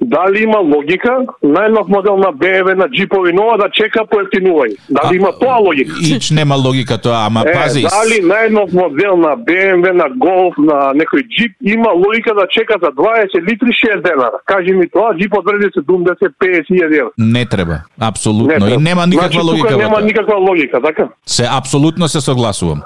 Дали 0.00 0.42
има 0.42 0.58
логика 0.58 1.10
најнов 1.44 1.88
модел 1.88 2.16
на 2.16 2.30
BMW 2.32 2.74
на 2.74 2.88
джипови 2.88 3.32
нова 3.32 3.58
да 3.58 3.68
чека 3.70 4.06
по 4.10 4.16
ефтинување? 4.16 4.76
Дали 4.90 5.16
има 5.16 5.32
тоа 5.40 5.56
логика? 5.58 5.92
Ич 6.10 6.30
нема 6.30 6.56
логика 6.56 6.98
тоа, 6.98 7.26
ама 7.26 7.42
Е, 7.46 7.52
пази. 7.52 7.82
дали 7.82 8.22
најнов 8.22 8.72
модел 8.72 9.16
на 9.16 9.36
BMW, 9.36 9.92
на 9.92 10.04
Golf, 10.16 10.54
на 10.58 10.94
некој 10.94 11.22
джип 11.28 11.52
има 11.62 11.90
логика 11.92 12.34
да 12.34 12.46
чека 12.50 12.74
за 12.82 12.90
20 12.92 13.42
литри 13.42 13.68
6 13.68 14.02
денара? 14.02 14.38
Кажи 14.46 14.72
ми 14.72 14.90
тоа, 14.90 15.14
джипот 15.18 15.44
вреди 15.46 15.66
70, 15.66 16.32
50 16.40 16.84
евра. 17.00 17.10
Не 17.18 17.46
треба, 17.46 17.80
апсолутно. 18.00 18.68
И 18.68 18.76
нема 18.76 19.06
никаква 19.06 19.28
значи, 19.30 19.46
логика 19.46 19.68
тука 19.68 19.82
нема 19.82 20.00
никаква 20.00 20.36
логика, 20.36 20.80
така? 20.82 21.08
Се 21.26 21.44
апсолутно 21.50 22.08
се 22.08 22.20
согласувам. 22.20 22.82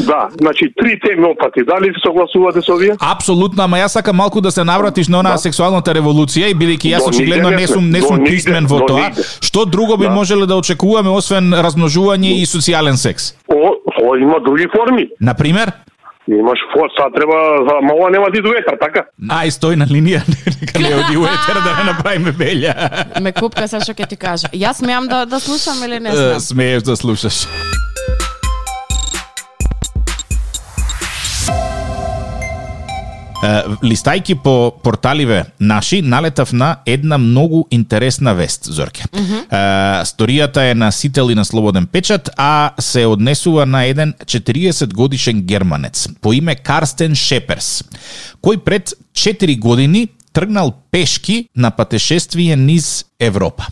Да, 0.00 0.28
значи 0.40 0.72
три 0.76 1.00
теми 1.00 1.24
опати. 1.24 1.60
Дали 1.64 1.86
се 1.86 2.00
согласувате 2.06 2.62
со 2.62 2.72
овие? 2.74 2.96
Апсолутно, 3.00 3.62
ама 3.64 3.76
јас 3.76 3.86
сакам 3.88 4.16
малку 4.16 4.40
да 4.40 4.50
се 4.50 4.64
навратиш 4.64 5.08
на 5.08 5.18
онаа 5.18 5.38
сексуалната 5.38 5.94
револуција 5.94 6.47
и 6.50 6.54
бидејќи 6.54 6.94
јас 6.94 7.08
очигледно 7.08 7.50
не 7.50 7.66
сум 7.66 7.90
не 7.90 8.00
сум 8.00 8.24
писмен 8.24 8.66
во 8.66 8.80
тоа, 8.80 9.10
што 9.40 9.64
друго 9.64 9.96
би 9.96 10.04
Да. 10.04 10.10
можеле 10.12 10.46
да 10.46 10.56
очекуваме 10.56 11.10
освен 11.10 11.52
размножување 11.54 12.36
и 12.36 12.46
социјален 12.46 12.96
секс? 12.96 13.34
О, 13.48 13.74
о, 14.02 14.16
има 14.16 14.40
други 14.40 14.66
форми. 14.68 15.08
На 15.20 15.34
пример, 15.34 15.72
Имаш 16.30 16.58
фот, 16.74 16.90
сад 16.92 17.12
треба, 17.14 17.36
за- 17.64 17.80
ма 17.80 17.94
ова 17.94 18.10
нема 18.10 18.26
ти 18.30 18.42
до 18.42 18.50
ветар, 18.50 18.76
така? 18.76 19.06
ај 19.32 19.48
стој 19.48 19.76
на 19.76 19.86
линија, 19.86 20.20
нека 20.60 20.78
не 20.78 20.94
оди 20.94 21.16
у 21.16 21.24
етер 21.24 21.56
да 21.56 21.72
не 21.78 21.84
направиме 21.84 22.32
белја. 22.32 22.74
Ме 23.20 23.32
купка 23.32 23.64
се 23.64 23.80
што 23.80 23.94
ќе 23.94 24.06
ти 24.06 24.16
кажа. 24.16 24.48
Јас 24.52 24.72
смеам 24.74 25.08
да 25.08 25.24
да 25.24 25.40
слушам 25.40 25.80
или 25.84 25.98
не 25.98 26.12
смеам? 26.12 26.40
Смееш 26.40 26.82
да 26.82 26.96
слушаш. 26.96 27.46
Листајки 33.82 34.34
по 34.34 34.72
порталиве 34.82 35.44
наши, 35.60 36.02
налетав 36.02 36.52
на 36.52 36.76
една 36.86 37.18
многу 37.18 37.64
интересна 37.70 38.34
вест, 38.34 38.64
Зорке. 38.64 39.02
Mm 39.02 39.24
-hmm. 39.24 40.04
Сторијата 40.04 40.70
е 40.70 40.74
на 40.74 40.92
Сител 40.92 41.30
и 41.30 41.34
на 41.34 41.44
Слободен 41.44 41.86
печат, 41.86 42.30
а 42.36 42.70
се 42.78 43.06
однесува 43.06 43.66
на 43.66 43.84
еден 43.84 44.14
40 44.24 44.94
годишен 44.94 45.42
германец 45.42 46.08
по 46.20 46.32
име 46.32 46.54
Карстен 46.54 47.14
Шеперс, 47.14 47.84
кој 48.42 48.56
пред 48.56 48.94
4 49.12 49.58
години 49.58 50.08
тргнал 50.32 50.72
пешки 50.90 51.48
на 51.56 51.70
патешествие 51.70 52.56
низ 52.56 53.04
Европа. 53.20 53.66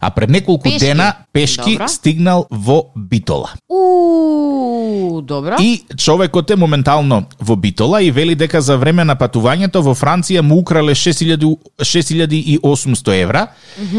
А 0.00 0.10
пред 0.10 0.30
неколку 0.30 0.64
Пешки. 0.64 0.86
дена 0.86 1.14
пешки 1.32 1.72
Добро. 1.72 1.88
стигнал 1.88 2.46
во 2.50 2.92
Битола. 2.96 3.50
У, 3.68 5.20
добро. 5.22 5.56
И 5.60 5.84
човекот 5.96 6.50
е 6.50 6.56
моментално 6.56 7.24
во 7.40 7.56
Битола 7.56 8.02
и 8.02 8.10
вели 8.10 8.34
дека 8.34 8.60
за 8.60 8.76
време 8.76 9.04
на 9.04 9.16
патувањето 9.16 9.82
во 9.82 9.94
Франција 9.94 10.40
му 10.40 10.58
украле 10.58 10.94
6000 10.94 11.56
6800 11.78 13.22
евра 13.22 13.46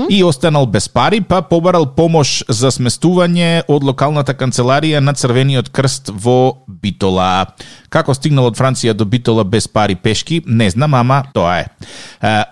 и 0.09 0.23
останал 0.23 0.65
без 0.65 0.89
пари, 0.89 1.21
па 1.21 1.41
побарал 1.41 1.85
помош 1.95 2.43
за 2.49 2.71
сместување 2.71 3.63
од 3.67 3.83
локалната 3.83 4.33
канцеларија 4.33 4.99
на 4.99 5.13
Црвениот 5.13 5.69
крст 5.69 6.09
во 6.13 6.63
Битола. 6.67 7.45
Како 7.89 8.13
стигнал 8.13 8.49
од 8.49 8.57
Франција 8.57 8.93
до 8.93 9.05
Битола 9.05 9.43
без 9.43 9.67
пари 9.67 9.95
пешки, 9.95 10.41
не 10.45 10.69
знам, 10.69 10.93
ама 10.93 11.23
тоа 11.33 11.59
е. 11.63 11.65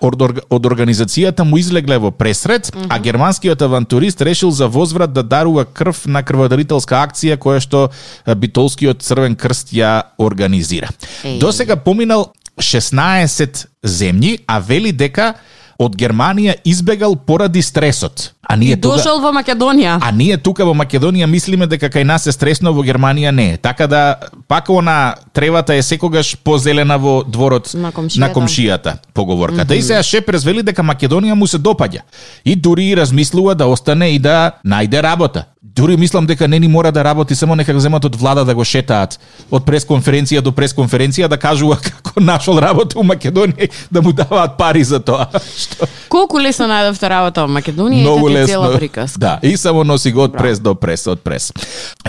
Од, 0.01 0.21
од 0.49 0.65
организацијата 0.65 1.43
му 1.43 1.57
излегле 1.57 1.97
во 1.97 2.11
пресред, 2.11 2.71
а 2.89 2.99
германскиот 3.21 3.61
авантурист 3.61 4.21
решил 4.21 4.51
за 4.51 4.67
возврат 4.67 5.13
да 5.13 5.23
дарува 5.23 5.65
крв 5.65 6.07
на 6.09 6.23
крводарителска 6.25 7.03
акција 7.05 7.37
која 7.37 7.61
што 7.61 7.81
Битолскиот 8.25 9.03
Црвен 9.05 9.35
крст 9.37 9.69
ја 9.77 10.09
организира. 10.17 10.89
До 11.37 11.51
сега 11.51 11.75
поминал 11.75 12.31
16 12.57 13.67
земји, 13.85 14.39
а 14.47 14.57
вели 14.59 14.91
дека 14.91 15.35
од 15.77 15.93
Германија 15.95 16.55
избегал 16.65 17.15
поради 17.15 17.61
стресот. 17.61 18.33
А 18.47 18.55
ние 18.57 18.73
И 18.73 18.75
дошол 18.75 19.19
во 19.21 19.29
Македонија. 19.31 19.99
А 20.01 20.11
ние 20.11 20.37
тука 20.37 20.65
во 20.65 20.73
Македонија 20.73 21.25
мислиме 21.25 21.67
дека 21.67 21.89
кај 21.89 22.03
нас 22.03 22.25
е 22.27 22.31
стресно, 22.31 22.73
во 22.73 22.83
Германија 22.83 23.31
не 23.31 23.53
е. 23.53 23.57
Така 23.57 23.87
да 23.87 24.15
пак 24.47 24.69
она 24.69 25.15
тревата 25.33 25.75
е 25.75 25.81
секогаш 25.81 26.37
позелена 26.43 26.97
во 26.97 27.23
дворот 27.23 27.73
На 27.73 27.91
комшијата. 27.91 28.19
на 28.19 28.33
комшијата 28.33 28.93
поговорката. 29.13 29.73
Mm 29.73 29.77
-hmm. 29.77 29.79
И 29.79 29.81
сега 29.81 30.03
Шепрес 30.03 30.43
вели 30.43 30.63
дека 30.63 30.81
Македонија 30.83 31.33
му 31.33 31.47
се 31.47 31.57
допаѓа. 31.57 32.01
И 32.45 32.55
дури 32.55 32.85
и 32.85 32.97
размислува 32.97 33.55
да 33.55 33.65
остане 33.65 34.09
и 34.09 34.19
да 34.19 34.51
најде 34.65 35.01
работа. 35.01 35.45
Дури 35.63 35.97
мислам 35.97 36.25
дека 36.25 36.47
не 36.47 36.59
ни 36.59 36.67
мора 36.67 36.91
да 36.91 37.03
работи, 37.03 37.35
само 37.35 37.55
нека 37.55 37.73
го 37.73 37.79
земат 37.79 38.05
од 38.05 38.15
влада 38.15 38.45
да 38.45 38.55
го 38.55 38.63
шетаат 38.63 39.19
од 39.51 39.63
пресконференција 39.63 40.41
до 40.41 40.51
пресконференција 40.51 41.27
да 41.27 41.37
кажува 41.37 41.77
како 41.89 42.19
нашол 42.19 42.59
работа 42.59 42.99
у 42.99 43.03
Македонија 43.03 43.69
да 43.91 44.01
му 44.01 44.11
даваат 44.11 44.57
пари 44.57 44.83
за 44.83 44.99
тоа. 44.99 45.27
Што 45.63 45.87
Колку 46.09 46.39
лесно 46.39 46.65
најдовте 46.67 47.07
работа 47.07 47.45
во 47.45 47.47
Македонија 47.47 48.01
многу 48.01 48.27
лесно. 48.33 48.79
Да, 49.17 49.39
и 49.43 49.57
само 49.57 49.83
носи 49.83 50.11
го 50.11 50.23
од 50.23 50.35
прес 50.37 50.59
до 50.59 50.75
прес, 50.75 51.07
од 51.07 51.21
прес. 51.23 51.51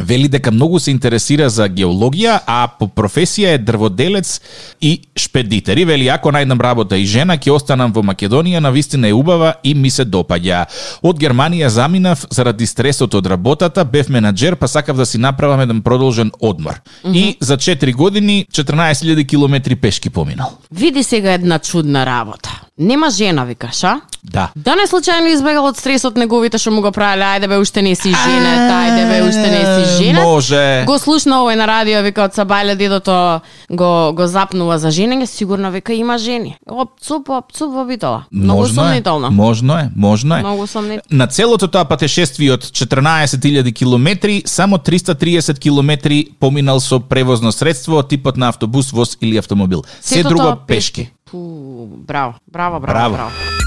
Вели 0.00 0.28
дека 0.28 0.50
многу 0.50 0.80
се 0.80 0.90
интересира 0.90 1.48
за 1.50 1.68
геологија, 1.68 2.38
а 2.46 2.68
по 2.78 2.88
професија 2.88 3.54
е 3.56 3.58
дрводелец 3.58 4.40
и 4.80 5.00
шпедитер. 5.18 5.76
И 5.76 5.84
вели, 5.84 6.08
ако 6.08 6.32
најдам 6.32 6.60
работа 6.60 6.96
и 6.96 7.06
жена, 7.06 7.36
ќе 7.38 7.52
останам 7.54 7.92
во 7.92 8.02
Македонија, 8.02 8.60
на 8.60 8.70
вистина 8.70 9.08
е 9.08 9.16
убава 9.16 9.54
и 9.64 9.74
ми 9.74 9.90
се 9.90 10.04
допаѓа. 10.04 10.64
Од 11.02 11.18
Германија 11.20 11.68
заминав 11.68 12.26
заради 12.30 12.66
стресот 12.66 13.14
од 13.14 13.26
работата, 13.26 13.84
бев 13.84 14.08
менаџер, 14.08 14.56
па 14.56 14.68
сакав 14.68 14.96
да 14.96 15.06
си 15.06 15.18
направам 15.18 15.60
еден 15.60 15.82
продолжен 15.82 16.32
одмор. 16.40 16.80
И 17.14 17.36
за 17.40 17.56
4 17.56 17.94
години 17.94 18.46
14.000 18.52 19.28
километри 19.28 19.76
пешки 19.76 20.10
поминал. 20.10 20.58
Види 20.72 21.02
сега 21.02 21.32
една 21.32 21.58
чудна 21.58 22.06
работа. 22.06 22.60
Нема 22.82 23.10
жена, 23.10 23.44
викаш, 23.44 23.84
а? 23.84 24.00
Да. 24.22 24.50
Да 24.54 24.76
не 24.78 24.84
случајно 24.86 25.32
избегал 25.34 25.66
од 25.66 25.78
стресот 25.78 26.14
неговите 26.14 26.58
што 26.58 26.70
му 26.70 26.82
го 26.82 26.92
правеле, 26.94 27.26
ајде 27.26 27.48
бе, 27.50 27.56
уште 27.58 27.82
не 27.82 27.96
си 27.98 28.12
женет, 28.14 28.70
ајде 28.70 29.02
бе, 29.08 29.16
уште 29.26 29.46
не 29.50 29.62
си 29.66 29.96
женет. 29.96 30.22
Може. 30.22 30.84
Го 30.86 30.98
слушна 31.02 31.40
овој 31.42 31.58
на 31.58 31.66
радио, 31.66 32.02
вика 32.06 32.28
од 32.28 32.36
Сабајле 32.38 32.76
дедото 32.78 33.40
го, 33.66 33.90
го 34.14 34.26
запнува 34.30 34.78
за 34.78 34.92
женење, 34.94 35.26
сигурно 35.26 35.72
вика 35.74 35.92
има 35.92 36.18
жени. 36.22 36.54
Оп, 36.70 37.00
цуп, 37.02 37.30
оп, 37.34 37.50
цуп 37.52 37.74
во 37.74 37.84
битола. 37.84 38.24
Многу 38.30 38.62
Можно 38.62 38.82
е, 38.82 38.86
сомнително. 38.86 39.30
Можно 39.30 39.78
е, 39.78 39.88
можно 39.96 40.36
е. 40.36 40.40
Многу 40.40 40.66
сомнително. 40.66 41.18
На 41.18 41.26
целото 41.26 41.66
тоа 41.68 41.84
патешествие 41.84 42.52
од 42.54 42.62
14.000 42.62 43.74
километри, 43.74 44.42
само 44.46 44.78
330 44.78 45.58
километри 45.58 46.28
поминал 46.38 46.80
со 46.80 47.00
превозно 47.00 47.52
средство, 47.52 48.02
типот 48.02 48.36
на 48.36 48.48
автобус, 48.48 48.90
воз 48.90 49.18
или 49.20 49.36
автомобил. 49.36 49.82
Се 50.00 50.22
друго 50.22 50.56
пешки. 50.66 51.10
tipo. 51.32 51.86
Brau. 52.04 52.34
Brava, 52.46 52.78
brava, 52.78 53.08
brava. 53.08 53.30
brava. 53.30 53.61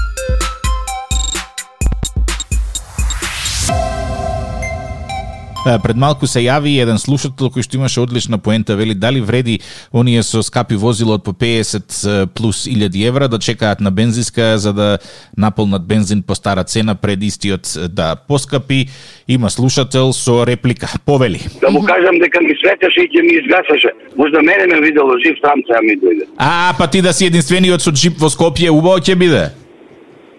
Пред 5.66 5.96
малку 5.96 6.26
се 6.30 6.44
јави 6.44 6.76
еден 6.78 6.98
слушател 7.02 7.50
кој 7.50 7.64
што 7.66 7.76
имаше 7.76 8.00
одлична 8.00 8.38
поента, 8.38 8.76
вели 8.78 8.94
дали 8.94 9.20
вреди 9.20 9.58
оние 9.92 10.22
со 10.22 10.42
скапи 10.46 10.78
возила 10.78 11.18
од 11.18 11.24
по 11.24 11.32
50 11.34 12.26
плюс 12.34 12.66
1000 12.70 13.08
евра 13.08 13.28
да 13.28 13.38
чекаат 13.38 13.80
на 13.80 13.90
бензинска 13.90 14.58
за 14.58 14.72
да 14.72 14.98
наполнат 15.36 15.86
бензин 15.86 16.22
по 16.22 16.34
стара 16.34 16.64
цена 16.64 16.94
пред 16.94 17.22
истиот 17.22 17.90
да 17.90 18.16
поскапи. 18.16 18.86
Има 19.28 19.50
слушател 19.50 20.12
со 20.12 20.46
реплика. 20.46 20.86
Повели. 21.04 21.40
да 21.60 21.70
му 21.70 21.82
кажам 21.82 22.18
дека 22.18 22.40
ми 22.40 22.54
светеше 22.62 23.00
и 23.02 23.10
ќе 23.10 23.22
ми 23.22 23.34
изгасаше. 23.42 23.90
Можда 24.16 24.42
мене 24.42 24.66
ме 24.66 24.80
видело 24.80 25.18
жив 25.24 25.36
сам 25.42 25.58
сега 25.66 25.80
ми 25.82 25.98
дојде. 25.98 26.24
А, 26.38 26.74
па 26.78 26.86
ти 26.86 27.02
да 27.02 27.12
си 27.12 27.26
единствениот 27.26 27.82
со 27.82 27.90
джип 27.90 28.20
во 28.20 28.30
Скопје, 28.30 28.70
убаво 28.70 28.98
ќе 29.02 29.14
биде. 29.14 29.50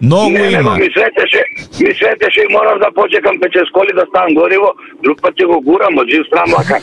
Многу 0.02 0.30
Не, 0.30 0.50
има. 0.50 0.74
ми 0.74 0.88
светеше, 0.96 1.42
ми 1.80 1.94
светеше 1.94 2.40
и 2.40 2.52
морав 2.52 2.78
да 2.78 2.88
почекам 2.94 3.40
печесколи 3.40 3.92
да 3.94 4.04
ставам 4.08 4.34
гориво, 4.34 4.68
друг 5.02 5.20
пат 5.22 5.34
ќе 5.34 5.46
го 5.46 5.60
гурам 5.60 5.98
од 5.98 6.06
жив 6.10 6.22
срам 6.30 6.50
лака. 6.54 6.78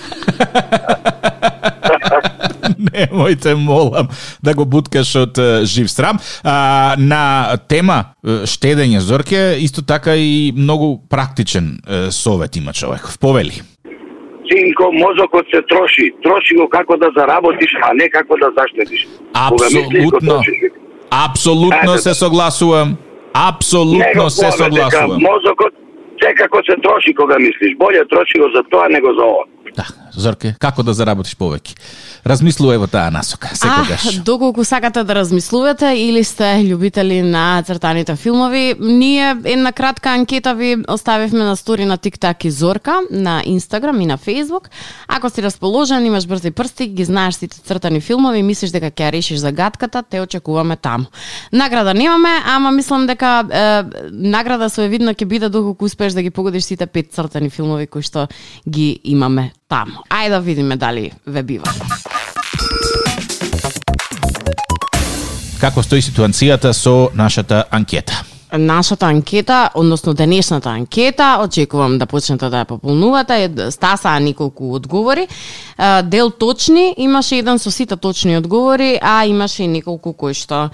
Немојте, 2.92 3.56
молам, 3.56 4.08
да 4.44 4.54
го 4.54 4.66
буткаш 4.66 5.16
од 5.16 5.40
жив 5.64 5.88
срам. 5.92 6.20
А, 6.44 6.96
на 7.00 7.56
тема 7.70 8.04
штедење 8.26 9.00
Зорке, 9.00 9.56
исто 9.64 9.82
така 9.82 10.16
и 10.16 10.52
многу 10.58 11.00
практичен 11.10 11.80
совет 12.10 12.56
има 12.56 12.74
човек. 12.74 13.02
Повели. 13.22 13.62
Синко, 14.52 14.92
мозокот 14.94 15.46
се 15.54 15.62
троши. 15.70 16.12
Троши 16.24 16.56
го 16.56 16.70
како 16.70 16.98
да 16.98 17.10
заработиш, 17.18 17.72
а 17.82 17.94
не 17.94 18.10
како 18.10 18.38
да 18.38 18.52
заштедиш. 18.58 19.08
Апсолутно. 19.34 20.42
Апсолутно 21.12 21.94
Ете, 21.94 22.02
се 22.02 22.10
да. 22.10 22.16
согласувам. 22.16 22.98
Апсолутно 23.36 24.30
се 24.30 24.52
согласувам. 24.52 25.22
Мозокот 25.22 25.74
секако 26.24 26.58
се 26.70 26.76
троши 26.84 27.14
кога 27.14 27.40
мислиш. 27.40 27.78
Боле 27.78 28.08
троши 28.10 28.40
го 28.40 28.48
за 28.56 28.64
тоа, 28.64 28.90
него 28.90 29.08
за 29.18 29.24
ова. 29.26 29.44
Да, 29.76 29.86
Зорке, 30.18 30.56
како 30.60 30.84
да 30.84 30.94
заработиш 30.94 31.36
повеќе? 31.38 31.76
Размислувај 32.26 32.80
во 32.82 32.88
таа 32.90 33.12
насока, 33.14 33.52
секогаш. 33.54 34.06
А, 34.10 34.24
доколку 34.26 34.64
сакате 34.64 35.04
да 35.04 35.16
размислувате 35.16 35.94
или 35.98 36.24
сте 36.24 36.56
љубители 36.66 37.22
на 37.22 37.64
цртаните 37.64 38.16
филмови, 38.16 38.76
ние 38.80 39.36
една 39.44 39.72
кратка 39.72 40.10
анкета 40.10 40.56
ви 40.56 40.78
оставивме 40.88 41.44
на 41.44 41.56
стори 41.56 41.86
на 41.86 41.98
TikTok 41.98 42.46
и 42.46 42.52
Зорка, 42.52 43.02
на 43.12 43.42
Инстаграм 43.46 44.02
и 44.02 44.06
на 44.06 44.18
Facebook. 44.18 44.70
Ако 45.08 45.30
си 45.30 45.44
расположен, 45.44 46.06
имаш 46.06 46.28
брзи 46.28 46.52
прсти, 46.52 46.88
ги 46.88 47.06
знаеш 47.06 47.36
сите 47.36 47.60
цртани 47.60 48.02
филмови 48.02 48.44
мислиш 48.44 48.72
дека 48.72 48.92
ќе 48.92 49.12
решиш 49.12 49.40
загадката, 49.44 50.04
те 50.04 50.22
очекуваме 50.22 50.76
таму. 50.76 51.06
Награда 51.52 51.94
немаме, 51.94 52.42
ама 52.46 52.72
мислам 52.72 53.08
дека 53.08 53.44
е, 53.52 53.84
награда 54.12 54.70
своевидно 54.70 55.14
ќе 55.14 55.26
биде 55.26 55.50
доколку 55.50 55.86
успееш 55.86 56.14
да 56.14 56.22
ги 56.22 56.30
погодиш 56.30 56.64
сите 56.64 56.86
пет 56.86 57.14
цртани 57.14 57.50
филмови 57.50 57.88
кои 57.88 58.02
што 58.02 58.28
ги 58.70 59.00
имаме 59.04 59.52
таму. 59.68 60.05
Ајде 60.10 60.30
да 60.30 60.40
видиме 60.40 60.76
дали 60.76 61.12
ве 61.26 61.44
бива. 61.44 61.72
Како 65.60 65.84
стои 65.84 66.02
ситуацијата 66.02 66.74
со 66.74 67.10
нашата 67.14 67.64
анкета? 67.72 68.35
Нашата 68.58 69.06
анкета, 69.06 69.70
односно 69.76 70.14
денешната 70.14 70.70
анкета, 70.70 71.40
очекувам 71.44 71.98
да 71.98 72.06
почнете 72.06 72.50
да 72.50 72.64
ја 72.64 72.66
пополнувате, 72.66 73.50
стасаа 73.72 74.20
неколку 74.20 74.74
одговори. 74.76 75.28
Дел 76.04 76.30
точни, 76.30 76.94
имаше 76.98 77.36
еден 77.36 77.60
со 77.60 77.72
сите 77.72 77.96
точни 77.96 78.38
одговори, 78.38 79.00
а 79.02 79.26
имаше 79.26 79.64
и 79.64 79.68
неколку 79.68 80.14
кои 80.14 80.34
што 80.34 80.70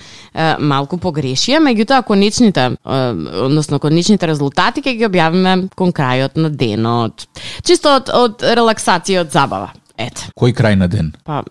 малку 0.60 0.98
погрешија, 0.98 1.60
меѓутоа 1.60 2.04
конечните, 2.04 2.78
односно 2.86 3.80
конечните 3.80 4.28
резултати 4.28 4.82
ќе 4.82 4.98
ги 4.98 5.10
објавиме 5.10 5.70
кон 5.76 5.92
крајот 5.92 6.38
на 6.38 6.50
денот. 6.50 7.28
Чисто 7.64 7.98
од, 8.00 8.10
од 8.14 8.42
релаксација, 8.42 9.26
од 9.26 9.32
забава. 9.32 9.74
Ете. 9.98 10.32
Кој 10.40 10.54
крај 10.58 10.76
на 10.80 10.88
ден? 10.88 11.12
Па, 11.26 11.44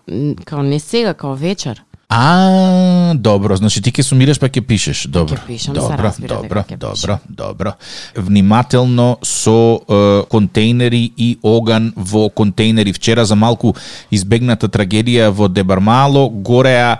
као 0.45 0.63
не 0.63 0.79
сега, 0.79 1.13
као 1.13 1.35
вечер. 1.35 1.83
А, 2.13 3.13
добро, 3.15 3.55
значи 3.55 3.79
ти 3.81 3.91
ќе 3.95 4.03
сумираш 4.03 4.39
па 4.39 4.49
ќе 4.51 4.59
пишеш. 4.67 5.05
Добро. 5.07 5.37
Ќе 5.39 5.47
пишам, 5.47 5.75
се 5.75 5.79
добро, 5.79 6.03
разбира 6.03 6.41
добро, 6.41 6.63
дека 6.67 6.75
добро, 6.75 7.15
пишам. 7.15 7.19
добро. 7.29 7.71
Внимателно 8.15 9.17
со 9.23 9.79
е, 9.79 10.01
контейнери 10.27 11.13
и 11.15 11.37
оган 11.41 11.93
во 11.95 12.27
контейнери. 12.29 12.91
Вчера 12.91 13.23
за 13.25 13.39
малку 13.39 13.77
избегната 14.11 14.67
трагедија 14.67 15.29
во 15.31 15.47
Дебармало, 15.47 16.27
гореа 16.29 16.99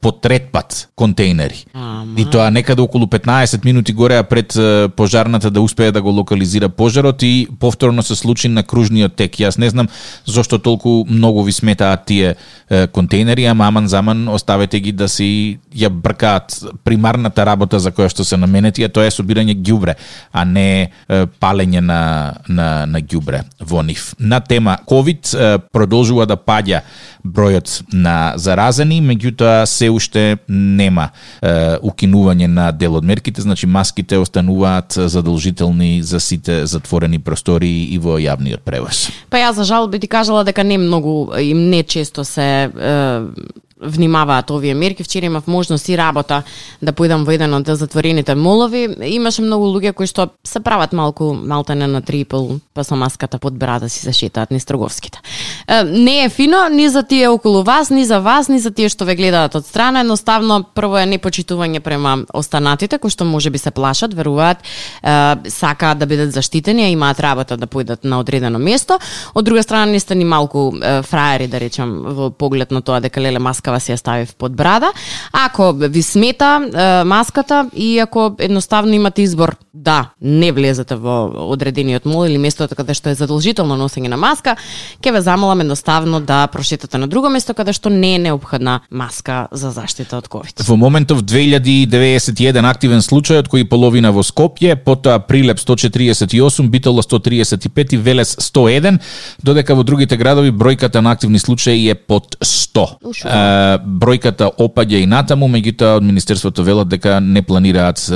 по 0.00 0.12
третпат 0.12 0.88
контейнери. 0.96 1.64
И 2.16 2.24
тоа 2.30 2.50
некаде 2.50 2.82
околу 2.82 3.06
15 3.06 3.64
минути 3.64 3.92
горе 3.92 4.22
пред 4.22 4.56
пожарната 4.96 5.50
да 5.50 5.60
успее 5.60 5.92
да 5.92 6.02
го 6.02 6.10
локализира 6.10 6.68
пожарот 6.68 7.22
и 7.22 7.48
повторно 7.60 8.02
се 8.02 8.14
случи 8.14 8.48
на 8.48 8.62
кружниот 8.62 9.14
тек. 9.16 9.36
Јас 9.38 9.58
не 9.58 9.70
знам 9.70 9.88
зошто 10.24 10.58
толку 10.58 11.04
многу 11.08 11.42
ви 11.42 11.52
сметаат 11.52 12.06
тие 12.06 12.34
контейнери, 12.92 13.44
ама 13.44 13.68
аман 13.68 13.88
заман 13.88 14.28
оставете 14.28 14.80
ги 14.80 14.92
да 14.92 15.08
си 15.08 15.58
ја 15.76 15.88
бркаат 15.88 16.58
примарната 16.84 17.46
работа 17.46 17.78
за 17.78 17.92
која 17.92 18.08
што 18.08 18.24
се 18.24 18.36
наменети, 18.36 18.84
а 18.84 18.88
тоа 18.88 19.06
е 19.06 19.14
собирање 19.14 19.54
ѓубре, 19.54 19.94
а 20.32 20.44
не 20.44 20.90
палење 21.40 21.80
на 21.80 22.34
на 22.48 22.86
на 22.86 23.00
ѓубре 23.00 23.44
во 23.60 23.82
нив. 23.82 24.14
На 24.18 24.40
тема 24.40 24.78
ковид 24.86 25.34
продолжува 25.72 26.26
да 26.26 26.36
паѓа 26.36 26.80
бројот 27.24 27.92
на 27.92 28.34
заразени, 28.36 29.00
меѓутоа 29.02 29.66
се 29.66 29.90
уште 29.90 30.38
нема 30.48 31.10
е, 31.40 31.78
укинување 31.82 32.46
на 32.46 32.70
дел 32.72 32.98
од 32.98 33.04
мерките, 33.04 33.42
значи 33.42 33.66
маските 33.66 34.18
остануваат 34.18 34.98
задолжителни 35.06 36.02
за 36.02 36.20
сите 36.20 36.64
затворени 36.66 37.18
простори 37.18 37.70
и 37.94 37.98
во 37.98 38.18
јавниот 38.22 38.64
превоз. 38.66 39.08
Па 39.30 39.42
ја 39.42 39.52
за 39.52 39.64
жал 39.68 39.88
би 39.88 39.98
ти 39.98 40.08
кажала 40.08 40.44
дека 40.44 40.64
не 40.64 40.78
многу 40.78 41.30
и 41.38 41.54
не 41.54 41.82
често 41.82 42.24
се 42.24 42.68
е, 42.68 42.70
внимаваат 43.80 44.50
овие 44.50 44.74
мерки. 44.74 45.02
Вчера 45.02 45.26
имав 45.26 45.46
можност 45.46 45.88
и 45.88 45.96
работа 45.96 46.42
да 46.82 46.92
појдам 46.92 47.24
во 47.24 47.32
еден 47.32 47.54
од 47.54 47.66
затворените 47.66 48.34
молови. 48.34 48.88
Имаше 49.06 49.42
многу 49.42 49.66
луѓе 49.70 49.92
кои 49.92 50.06
што 50.06 50.28
се 50.44 50.60
прават 50.60 50.92
малку 50.92 51.32
малтане 51.34 51.86
на 51.86 52.02
трипл, 52.02 52.58
па 52.74 52.84
со 52.84 52.96
маската 52.96 53.38
под 53.38 53.54
брада 53.54 53.88
си 53.88 54.00
се 54.00 54.12
шетаат 54.12 54.50
низ 54.50 54.64
трговските. 54.64 55.20
Не 55.86 56.24
е 56.24 56.28
фино 56.28 56.68
ни 56.68 56.88
за 56.88 57.02
тие 57.02 57.28
околу 57.28 57.62
вас, 57.62 57.90
ни 57.90 58.04
за 58.04 58.20
вас, 58.20 58.48
ни 58.48 58.58
за 58.58 58.70
тие 58.70 58.88
што 58.88 59.04
ве 59.04 59.14
гледаат 59.14 59.54
од 59.54 59.66
страна. 59.66 60.00
Едноставно, 60.00 60.62
прво 60.74 60.98
е 60.98 61.06
непочитување 61.06 61.80
према 61.80 62.24
останатите, 62.34 62.98
кои 62.98 63.10
што 63.10 63.24
може 63.24 63.50
би 63.50 63.58
се 63.58 63.70
плашат, 63.70 64.14
веруваат, 64.14 64.58
сакаат 65.48 65.98
да 65.98 66.06
бидат 66.06 66.32
заштитени, 66.32 66.84
а 66.84 66.88
имаат 66.88 67.20
работа 67.20 67.56
да 67.56 67.66
појдат 67.66 68.04
на 68.04 68.18
одредено 68.20 68.58
место. 68.58 68.98
Од 69.34 69.44
друга 69.44 69.62
страна, 69.62 69.86
не 69.86 70.00
сте 70.00 70.14
ни 70.14 70.24
малку 70.24 70.72
фраери, 71.02 71.46
да 71.46 71.60
речем, 71.60 72.02
во 72.02 72.30
поглед 72.30 72.70
на 72.70 72.82
тоа 72.82 73.00
дека 73.00 73.20
леле 73.20 73.38
маска 73.38 73.67
маскава 73.68 73.80
си 73.80 73.92
ја 73.92 73.96
ставив 73.96 74.34
под 74.34 74.56
брада. 74.56 74.92
Ако 75.32 75.72
ви 75.72 76.02
смета 76.02 77.04
маската 77.06 77.70
и 77.76 77.98
ако 77.98 78.34
едноставно 78.38 78.92
имате 78.92 79.22
избор 79.22 79.56
да 79.74 80.10
не 80.20 80.52
влезете 80.52 80.96
во 80.96 81.30
одредениот 81.52 82.04
мол 82.04 82.26
или 82.26 82.38
местото 82.38 82.74
каде 82.74 82.94
што 82.94 83.10
е 83.10 83.14
задолжително 83.14 83.76
носење 83.76 84.08
на 84.08 84.16
маска, 84.16 84.56
ќе 85.02 85.12
ве 85.12 85.20
замолам 85.20 85.60
едноставно 85.60 86.20
да 86.20 86.46
прошетате 86.46 86.98
на 86.98 87.06
друго 87.06 87.28
место 87.28 87.54
каде 87.54 87.72
што 87.72 87.90
не 87.90 88.14
е 88.16 88.18
необходна 88.18 88.80
маска 88.90 89.48
за 89.52 89.70
заштита 89.70 90.18
од 90.18 90.28
ковид. 90.28 90.64
Во 90.66 90.76
моментов 90.76 91.22
2091 91.22 92.64
активен 92.70 93.00
случај 93.00 93.44
од 93.44 93.48
кои 93.48 93.68
половина 93.68 94.12
во 94.12 94.22
Скопје, 94.22 94.76
потоа 94.76 95.20
Прилеп 95.20 95.58
148, 95.58 96.68
Битола 96.68 97.02
135 97.02 97.94
и 97.94 97.96
Велес 97.96 98.36
101, 98.36 98.98
додека 99.42 99.74
во 99.74 99.84
другите 99.84 100.16
градови 100.16 100.50
бројката 100.50 101.00
на 101.00 101.12
активни 101.12 101.38
случаи 101.38 101.88
е 101.88 101.94
под 101.94 102.36
100 102.40 102.88
бројката 103.84 104.50
опаѓа 104.58 105.02
и 105.02 105.06
натаму, 105.06 105.48
меѓутоа 105.48 105.96
од 105.98 106.04
Министерството 106.04 106.62
велат 106.66 106.88
дека 106.88 107.20
не 107.20 107.42
планираат 107.42 108.10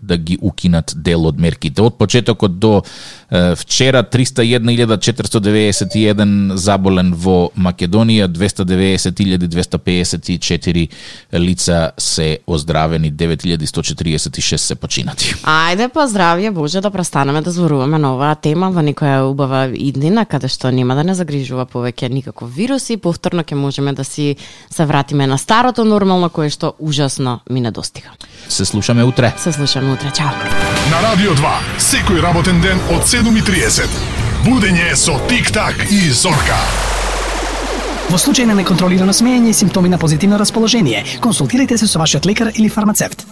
да 0.00 0.16
ги 0.16 0.38
укинат 0.40 0.92
дел 0.96 1.26
од 1.26 1.40
мерките. 1.40 1.82
Од 1.82 1.98
почетокот 1.98 2.58
до 2.58 2.82
вчера 3.30 4.02
301.491 4.02 6.54
заболен 6.54 7.14
во 7.14 7.50
Македонија, 7.56 8.28
290.254 8.28 10.88
лица 11.32 11.90
се 11.98 12.38
оздравени, 12.46 13.12
9.146 13.12 14.56
се 14.56 14.74
починати. 14.74 15.34
Ајде 15.44 15.88
па 15.92 16.08
здравје 16.08 16.50
Боже 16.54 16.80
да 16.80 16.90
престанеме 16.90 17.42
да 17.42 17.50
зборуваме 17.50 17.98
на 17.98 18.14
оваа 18.14 18.34
тема 18.34 18.70
во 18.70 18.80
некоја 18.84 19.20
убава 19.28 19.68
иднина 19.74 20.24
каде 20.24 20.48
што 20.48 20.70
нема 20.70 20.94
да 20.94 21.04
не 21.04 21.14
загрижува 21.14 21.66
повеќе 21.66 22.08
никаков 22.12 22.54
вирус 22.54 22.90
и 22.90 22.96
повторно 22.96 23.42
ќе 23.42 23.54
можеме 23.58 23.92
да 23.92 24.04
си 24.04 24.36
се 24.84 24.86
вратиме 24.86 25.26
на 25.26 25.38
старото 25.38 25.84
нормално 25.84 26.28
кое 26.28 26.50
што 26.52 26.74
ужасно 26.78 27.40
ми 27.50 27.60
недостига. 27.60 28.10
Се 28.48 28.64
слушаме 28.64 29.04
утре. 29.04 29.32
Се 29.38 29.52
слушаме 29.52 29.92
утре. 29.92 30.12
Чао. 30.12 30.28
На 30.92 31.00
Радио 31.00 31.32
2, 31.32 31.52
секој 31.80 32.20
работен 32.20 32.60
ден 32.60 32.76
од 32.92 33.08
7.30. 33.08 33.88
Будење 34.44 34.92
со 34.92 35.16
Тик-так 35.28 35.88
и 35.88 36.10
Зорка. 36.12 36.58
Во 38.10 38.20
случај 38.20 38.44
на 38.44 38.58
неконтролирано 38.60 39.16
смеење 39.16 39.54
и 39.54 39.56
симптоми 39.56 39.88
на 39.88 39.98
позитивно 39.98 40.36
расположение, 40.38 41.04
консултирайте 41.20 41.78
се 41.78 41.88
со 41.88 41.98
вашиот 41.98 42.26
лекар 42.26 42.52
или 42.52 42.68
фармацевт. 42.68 43.24